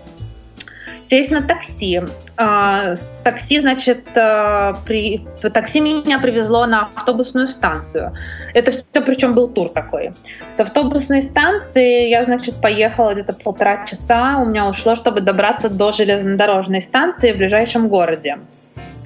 [1.09, 2.03] сесть на такси.
[2.37, 5.27] А, такси, значит, а, при...
[5.43, 8.13] такси меня привезло на автобусную станцию.
[8.55, 10.13] Это все, причем был тур такой.
[10.57, 14.39] С автобусной станции я, значит, поехала где-то полтора часа.
[14.39, 18.39] У меня ушло, чтобы добраться до железнодорожной станции в ближайшем городе.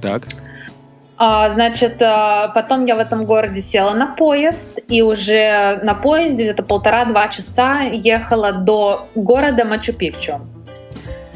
[0.00, 0.22] Так.
[1.18, 6.44] А, значит, а, потом я в этом городе села на поезд, и уже на поезде
[6.44, 10.40] где-то полтора-два часа ехала до города Мачу-Пикчу,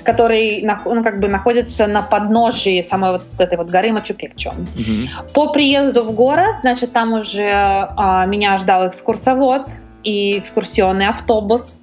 [0.05, 4.51] который ну, как бы находится на подножии самой вот этой вот горы Мачу-Пикчу.
[4.51, 5.33] Угу.
[5.35, 9.63] По приезду в город, значит, там уже а, меня ждал экскурсовод
[10.05, 11.77] и экскурсионный автобус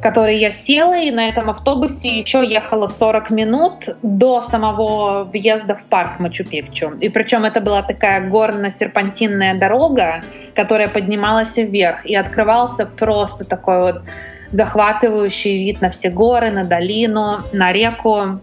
[0.00, 5.84] который я села, и на этом автобусе еще ехала 40 минут до самого въезда в
[5.84, 6.98] парк Мачу-Пикчу.
[7.00, 10.22] И причем это была такая горно-серпантинная дорога,
[10.54, 14.02] которая поднималась вверх, и открывался просто такой вот
[14.52, 18.40] захватывающий вид на все горы, на долину, на реку.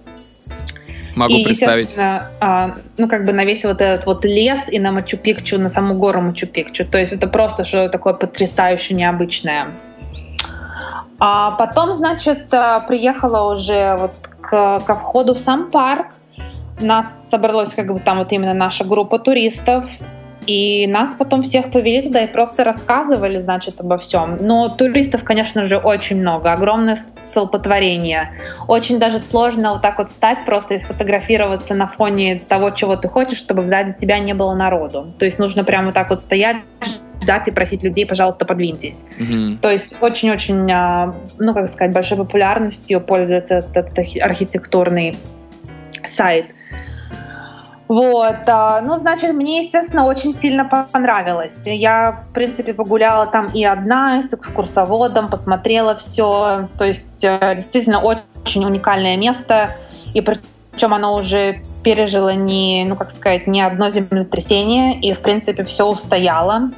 [1.15, 1.95] Могу и, представить.
[2.39, 5.95] А, ну, как бы на весь вот этот вот лес и на Мачу-Пикчу, на саму
[5.95, 6.85] гору Мачу-Пикчу.
[6.85, 9.67] То есть это просто что-то такое потрясающе необычное.
[11.19, 14.11] А потом, значит, э, приехала уже вот
[14.41, 16.07] к, ко входу в сам парк.
[16.79, 19.85] Нас собралась как бы там вот именно наша группа туристов.
[20.45, 24.37] И нас потом всех повели туда и просто рассказывали, значит, обо всем.
[24.39, 26.97] Но туристов, конечно же, очень много, огромное
[27.29, 28.31] столпотворение.
[28.69, 33.09] Очень даже сложно вот так вот встать просто и сфотографироваться на фоне того, чего ты
[33.09, 35.07] хочешь, чтобы сзади тебя не было народу.
[35.19, 36.57] То есть нужно прямо вот так вот стоять,
[37.21, 39.05] ждать и просить людей, пожалуйста, подвиньтесь.
[39.19, 39.57] Mm-hmm.
[39.59, 45.15] То есть очень-очень, а, ну, как сказать, большой популярностью пользуется этот архитектурный
[46.05, 46.47] сайт.
[47.87, 51.63] Вот, а, ну, значит, мне, естественно, очень сильно понравилось.
[51.65, 56.67] Я, в принципе, погуляла там и одна, с экскурсоводом, посмотрела все.
[56.77, 59.69] То есть, э, действительно, очень уникальное место.
[60.13, 60.43] И причем
[60.83, 66.71] оно уже пережило не, ну, как сказать, не одно землетрясение, и, в принципе, все устояло.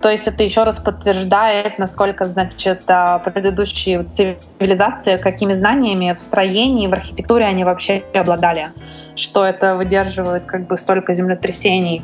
[0.00, 6.86] То есть это еще раз подтверждает, насколько, значит, а, предыдущие цивилизации, какими знаниями в строении,
[6.86, 8.68] в архитектуре они вообще обладали,
[9.14, 12.02] что это выдерживает как бы столько землетрясений.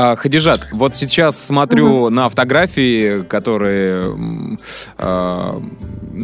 [0.00, 2.10] А, Хадижат, вот сейчас смотрю угу.
[2.10, 4.56] на фотографии, которые,
[4.96, 5.60] э,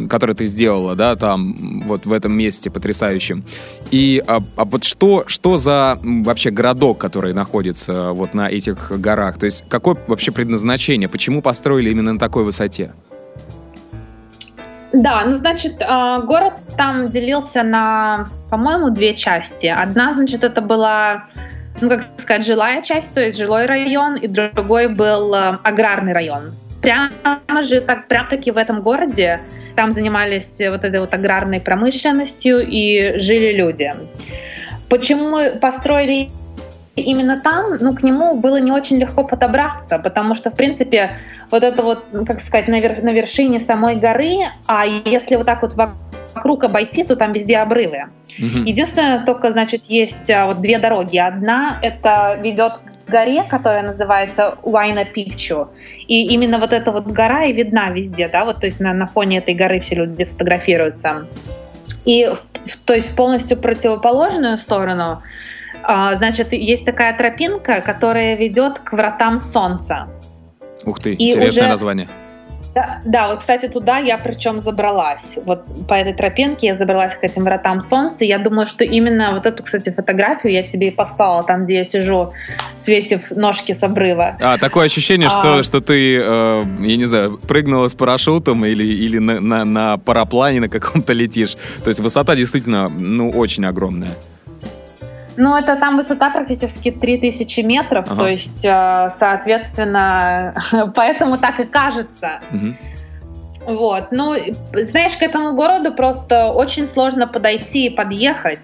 [0.09, 3.43] которые ты сделала, да, там, вот в этом месте потрясающем.
[3.91, 9.37] И а, а вот что, что за вообще городок, который находится вот на этих горах?
[9.39, 11.09] То есть какое вообще предназначение?
[11.09, 12.93] Почему построили именно на такой высоте?
[14.93, 19.65] Да, ну, значит, а, город там делился на, по-моему, две части.
[19.65, 21.25] Одна, значит, это была
[21.81, 26.53] ну, как сказать, жилая часть, то есть жилой район, и другой был э, аграрный район.
[26.81, 29.39] Прямо же, так, прям таки в этом городе,
[29.75, 33.93] там занимались вот этой вот аграрной промышленностью и жили люди.
[34.89, 36.29] Почему мы построили
[36.95, 41.11] именно там, ну, к нему было не очень легко подобраться, потому что, в принципе,
[41.51, 44.37] вот это вот, ну, как сказать, на, вер- на вершине самой горы,
[44.67, 48.05] а если вот так вот вокруг обойти, то там везде обрывы.
[48.37, 48.59] Угу.
[48.65, 51.17] Единственное, только, значит, есть а, вот две дороги.
[51.17, 55.69] Одна это ведет к горе, которая называется Уайна Пикчу.
[56.07, 59.07] И именно вот эта вот гора и видна везде, да, вот то есть на, на
[59.07, 61.25] фоне этой горы все люди фотографируются.
[62.05, 62.29] И
[62.85, 65.21] то есть полностью противоположную сторону,
[65.83, 70.07] а, значит, есть такая тропинка, которая ведет к вратам солнца.
[70.85, 71.69] Ух ты, и интересное уже...
[71.69, 72.07] название.
[72.75, 75.37] Да, да, вот, кстати, туда я причем забралась.
[75.45, 78.25] Вот по этой тропинке я забралась к этим вратам солнца.
[78.25, 81.85] Я думаю, что именно вот эту, кстати, фотографию я тебе и послала, там, где я
[81.85, 82.33] сижу,
[82.75, 84.35] свесив ножки с обрыва.
[84.41, 85.29] А, такое ощущение, а...
[85.29, 89.97] что, что ты, э, я не знаю, прыгнула с парашютом или, или на, на, на
[89.97, 91.55] параплане на каком-то летишь.
[91.85, 94.11] То есть высота действительно, ну, очень огромная.
[95.37, 98.23] Ну, это там высота практически 3000 метров, ага.
[98.23, 100.53] то есть, э, соответственно,
[100.95, 102.39] поэтому так и кажется.
[102.51, 103.75] Угу.
[103.75, 104.35] Вот, ну,
[104.73, 108.59] знаешь, к этому городу просто очень сложно подойти и подъехать.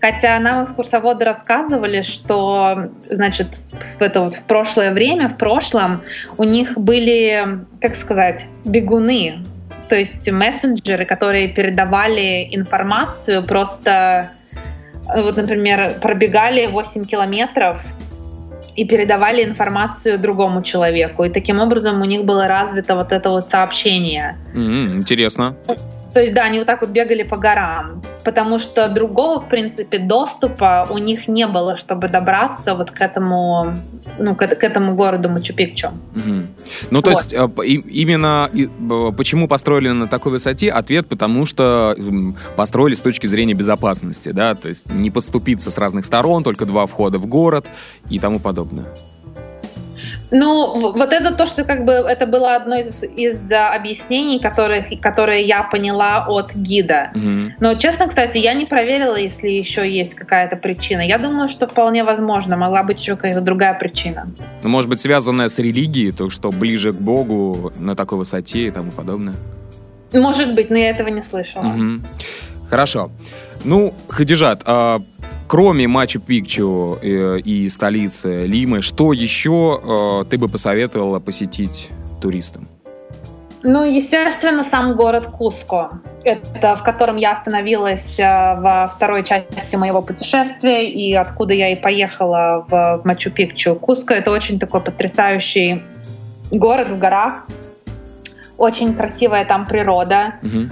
[0.00, 3.58] Хотя нам экскурсоводы рассказывали, что, значит,
[3.98, 6.02] в это вот в прошлое время, в прошлом
[6.36, 7.44] у них были,
[7.80, 9.42] как сказать, бегуны,
[9.88, 14.30] то есть мессенджеры, которые передавали информацию просто
[15.14, 17.78] вот, например, пробегали 8 километров
[18.74, 21.24] и передавали информацию другому человеку.
[21.24, 24.36] И таким образом у них было развито вот это вот сообщение.
[24.54, 25.54] Mm-hmm, интересно.
[26.16, 29.98] То есть, да, они вот так вот бегали по горам, потому что другого, в принципе,
[29.98, 33.74] доступа у них не было, чтобы добраться вот к этому,
[34.18, 35.88] ну, к, к этому городу Мачу-Пикчу.
[35.88, 36.46] Угу.
[36.90, 37.18] Ну, то вот.
[37.18, 38.50] есть, э, именно
[39.14, 40.72] почему построили на такой высоте?
[40.72, 41.94] Ответ, потому что
[42.56, 46.86] построили с точки зрения безопасности, да, то есть не подступиться с разных сторон, только два
[46.86, 47.66] входа в город
[48.08, 48.86] и тому подобное.
[50.30, 55.46] Ну, вот это то, что как бы это было одно из, из объяснений, которых, которые
[55.46, 57.12] я поняла от гида.
[57.14, 57.52] Угу.
[57.60, 61.00] Но, честно, кстати, я не проверила, если еще есть какая-то причина.
[61.00, 64.26] Я думаю, что вполне возможно, могла быть еще какая-то другая причина.
[64.62, 68.70] Ну, может быть, связанная с религией, то, что ближе к Богу на такой высоте и
[68.70, 69.34] тому подобное.
[70.12, 71.66] Может быть, но я этого не слышала.
[71.66, 72.00] Угу.
[72.68, 73.10] Хорошо.
[73.64, 75.00] Ну, Хадижат, а
[75.46, 81.90] Кроме Мачу-Пикчу и, э, и столицы Лимы, что еще э, ты бы посоветовала посетить
[82.20, 82.66] туристам?
[83.62, 90.02] Ну, естественно, сам город Куско, это в котором я остановилась э, во второй части моего
[90.02, 93.76] путешествия и откуда я и поехала в, в Мачу-Пикчу.
[93.76, 95.82] Куско— это очень такой потрясающий
[96.50, 97.46] город в горах,
[98.58, 100.70] очень красивая там природа, угу.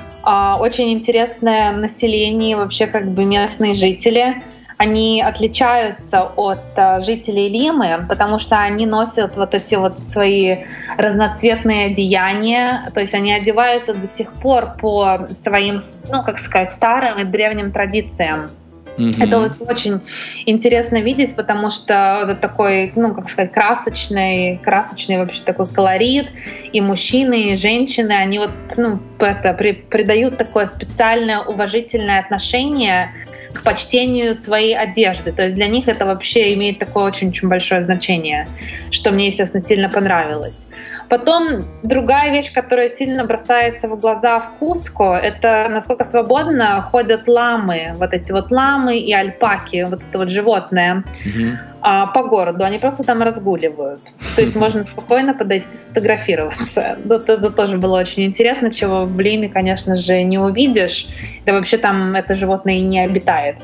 [0.60, 4.42] очень интересное население, вообще как бы местные жители
[4.76, 10.64] они отличаются от э, жителей Лимы, потому что они носят вот эти вот свои
[10.96, 17.20] разноцветные одеяния, то есть они одеваются до сих пор по своим, ну, как сказать, старым
[17.20, 18.50] и древним традициям.
[18.96, 19.24] Mm-hmm.
[19.24, 20.00] Это вот очень
[20.46, 26.28] интересно видеть, потому что это такой, ну, как сказать, красочный, красочный вообще такой колорит.
[26.72, 33.10] И мужчины, и женщины, они вот, ну, это, при, придают такое специальное уважительное отношение
[33.54, 35.32] к почтению своей одежды.
[35.32, 38.48] То есть для них это вообще имеет такое очень-очень большое значение,
[38.90, 40.66] что мне, естественно, сильно понравилось.
[41.14, 47.92] Потом другая вещь, которая сильно бросается в глаза в Куско, это насколько свободно ходят ламы,
[47.94, 51.50] вот эти вот ламы и альпаки, вот это вот животное угу.
[51.82, 52.64] а, по городу.
[52.64, 54.00] Они просто там разгуливают.
[54.34, 56.98] То есть можно спокойно подойти сфотографироваться.
[57.08, 61.06] Это, это тоже было очень интересно, чего в Лиме, конечно же, не увидишь.
[61.46, 63.58] Да вообще там это животное и не обитает.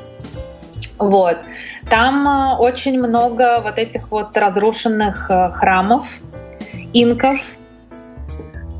[0.98, 1.38] Вот.
[1.88, 6.06] Там а, очень много вот этих вот разрушенных э, храмов,
[6.92, 7.38] инков.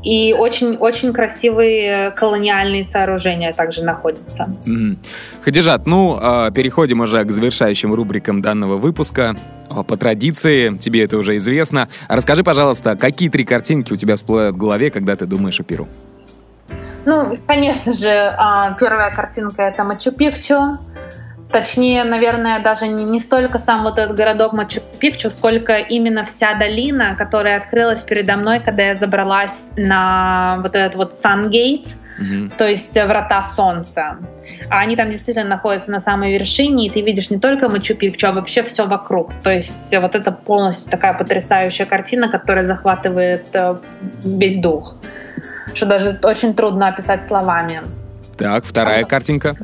[0.03, 4.49] И очень-очень красивые колониальные сооружения также находятся.
[4.65, 4.97] Mm-hmm.
[5.43, 9.35] Хадижат, ну, а, переходим уже к завершающим рубрикам данного выпуска.
[9.69, 11.87] А, по традиции, тебе это уже известно.
[12.07, 15.87] Расскажи, пожалуйста, какие три картинки у тебя всплывают в голове, когда ты думаешь о Перу?
[17.05, 20.77] Ну, конечно же, а, первая картинка— это Мачу-Пикчу.
[21.51, 27.15] Точнее, наверное, даже не, не столько сам вот этот городок Мачу-Пикчу, сколько именно вся долина,
[27.17, 32.53] которая открылась передо мной, когда я забралась на вот этот вот Gates, mm-hmm.
[32.57, 34.17] то есть врата солнца.
[34.69, 38.31] А они там действительно находятся на самой вершине, и ты видишь не только Мачу-Пикчу, а
[38.31, 39.33] вообще все вокруг.
[39.43, 43.75] То есть вот это полностью такая потрясающая картина, которая захватывает э,
[44.23, 44.95] весь дух,
[45.73, 47.81] что даже очень трудно описать словами.
[48.37, 49.55] Так, вторая картинка.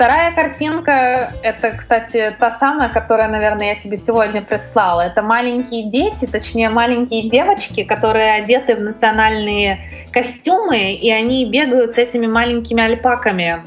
[0.00, 5.02] Вторая картинка, это, кстати, та самая, которая, наверное, я тебе сегодня прислала.
[5.02, 11.98] Это маленькие дети, точнее, маленькие девочки, которые одеты в национальные костюмы, и они бегают с
[11.98, 13.62] этими маленькими альпаками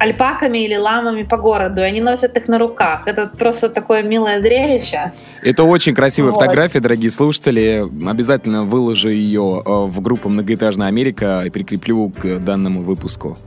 [0.00, 3.02] альпаками или ламами по городу, и они носят их на руках.
[3.06, 5.12] Это просто такое милое зрелище.
[5.40, 6.40] Это очень красивая вот.
[6.40, 7.86] фотография, дорогие слушатели.
[8.08, 13.38] Обязательно выложу ее э, в группу «Многоэтажная Америка» и прикреплю к данному выпуску.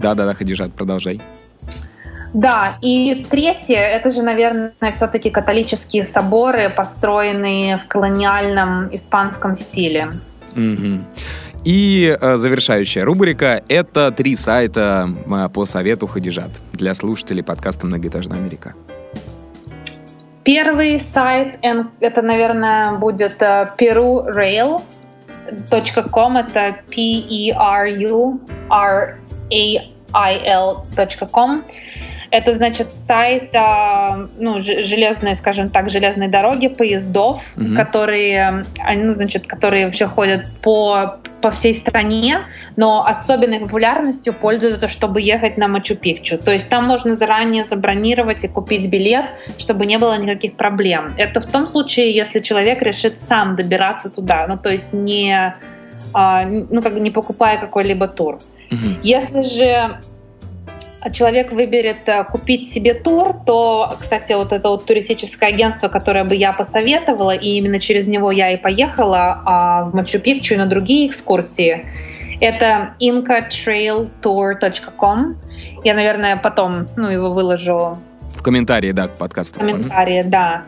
[0.00, 1.20] Да-да-да, Хадижат, продолжай.
[2.32, 10.12] Да, и третье, это же, наверное, все-таки католические соборы, построенные в колониальном испанском стиле.
[10.54, 11.00] Угу.
[11.64, 18.38] И э, завершающая рубрика— это три сайта э, по совету Хадижат для слушателей подкаста «Многоэтажная
[18.38, 18.74] Америка».
[20.42, 21.58] Первый сайт,
[22.00, 27.64] это, наверное, будет э, perurail.com, это P-E-R-U-R-A-I-L.com.
[32.30, 37.74] Это значит сайт, а, ну, железной, скажем так, железной дороги, поездов, угу.
[37.74, 38.64] которые,
[38.94, 42.44] ну, значит, которые вообще ходят по, по всей стране,
[42.76, 46.38] но особенной популярностью пользуются, чтобы ехать на Мачу-Пикчу.
[46.38, 49.24] То есть там можно заранее забронировать и купить билет,
[49.58, 51.12] чтобы не было никаких проблем.
[51.16, 55.54] Это в том случае, если человек решит сам добираться туда, ну, то есть не,
[56.12, 58.38] а, ну, как не покупая какой-либо тур.
[58.70, 59.00] Угу.
[59.02, 59.98] Если же
[61.12, 66.34] человек выберет э, купить себе тур, то, кстати, вот это вот туристическое агентство, которое бы
[66.34, 71.08] я посоветовала, и именно через него я и поехала а, в Мачу-Пикчу и на другие
[71.08, 71.86] экскурсии,
[72.40, 75.36] это incatrailtour.com.
[75.84, 77.96] Я, наверное, потом ну, его выложу.
[78.34, 79.54] В комментарии, да, к подкасту.
[79.54, 80.64] В комментарии, да.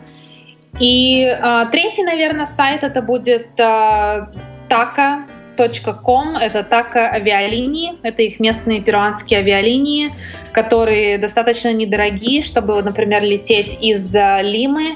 [0.79, 4.31] И а, третий, наверное, сайт это будет а,
[4.67, 5.25] Taka
[5.57, 10.11] .com это так авиалинии, это их местные перуанские авиалинии,
[10.51, 14.95] которые достаточно недорогие, чтобы, например, лететь из Лимы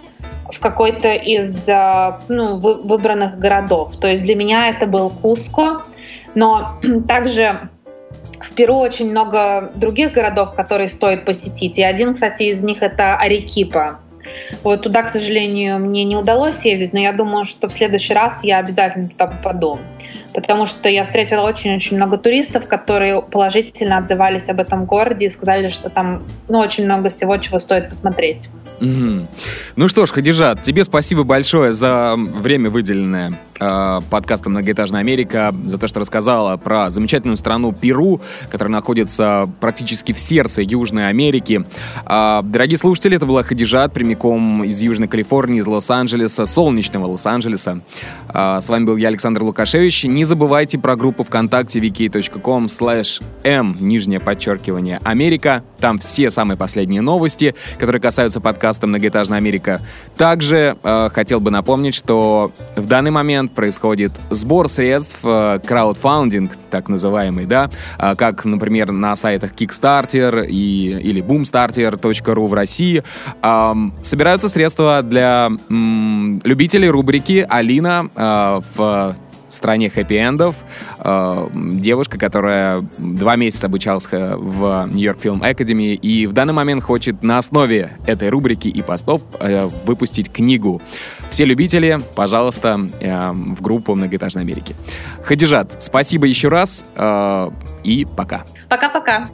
[0.51, 1.67] в какой-то из
[2.29, 3.97] ну, выбранных городов.
[3.99, 5.83] То есть для меня это был Куско,
[6.35, 7.69] но также
[8.39, 11.77] в Перу очень много других городов, которые стоит посетить.
[11.77, 13.99] И один, кстати, из них это Арекипа.
[14.63, 18.43] Вот туда, к сожалению, мне не удалось ездить, но я думаю, что в следующий раз
[18.43, 19.79] я обязательно туда попаду
[20.33, 25.69] потому что я встретила очень-очень много туристов, которые положительно отзывались об этом городе и сказали,
[25.69, 28.49] что там ну, очень много всего, чего стоит посмотреть.
[28.79, 29.27] Угу.
[29.75, 35.77] Ну что ж, Хадижат, тебе спасибо большое за время выделенное э, подкастом «Многоэтажная Америка», за
[35.77, 38.21] то, что рассказала про замечательную страну Перу,
[38.51, 41.65] которая находится практически в сердце Южной Америки.
[42.05, 47.79] Э, дорогие слушатели, это была Хадижат, прямиком из Южной Калифорнии, из Лос-Анджелеса, солнечного Лос-Анджелеса.
[48.29, 50.03] Э, с вами был я, Александр Лукашевич.
[50.03, 55.63] Не забывайте про группу ВКонтакте wiki.com slash m, нижнее подчеркивание, Америка.
[55.79, 59.81] Там все самые последние новости, которые касаются подкаста «Многоэтажная Америка».
[60.17, 66.89] Также э, хотел бы напомнить, что в данный момент происходит сбор средств, э, краудфандинг, так
[66.89, 73.03] называемый, да, э, как, например, на сайтах Kickstarter и, или boomstarter.ru в России.
[73.41, 79.15] Э, собираются средства для м, любителей рубрики «Алина» э, в
[79.49, 80.55] стране хэппи-эндов.
[80.99, 87.23] Э, девушка, которая два месяца обучалась в Нью-Йорк Фильм Академии и в данный момент хочет
[87.23, 90.81] на основе этой рубрики и постов э, выпустить книгу.
[91.29, 94.75] Все любители, пожалуйста, э, в группу Многоэтажной Америки.
[95.23, 96.85] Хадижат, спасибо еще раз
[97.83, 98.45] и пока.
[98.69, 99.29] Пока-пока.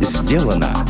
[0.00, 0.89] Сделано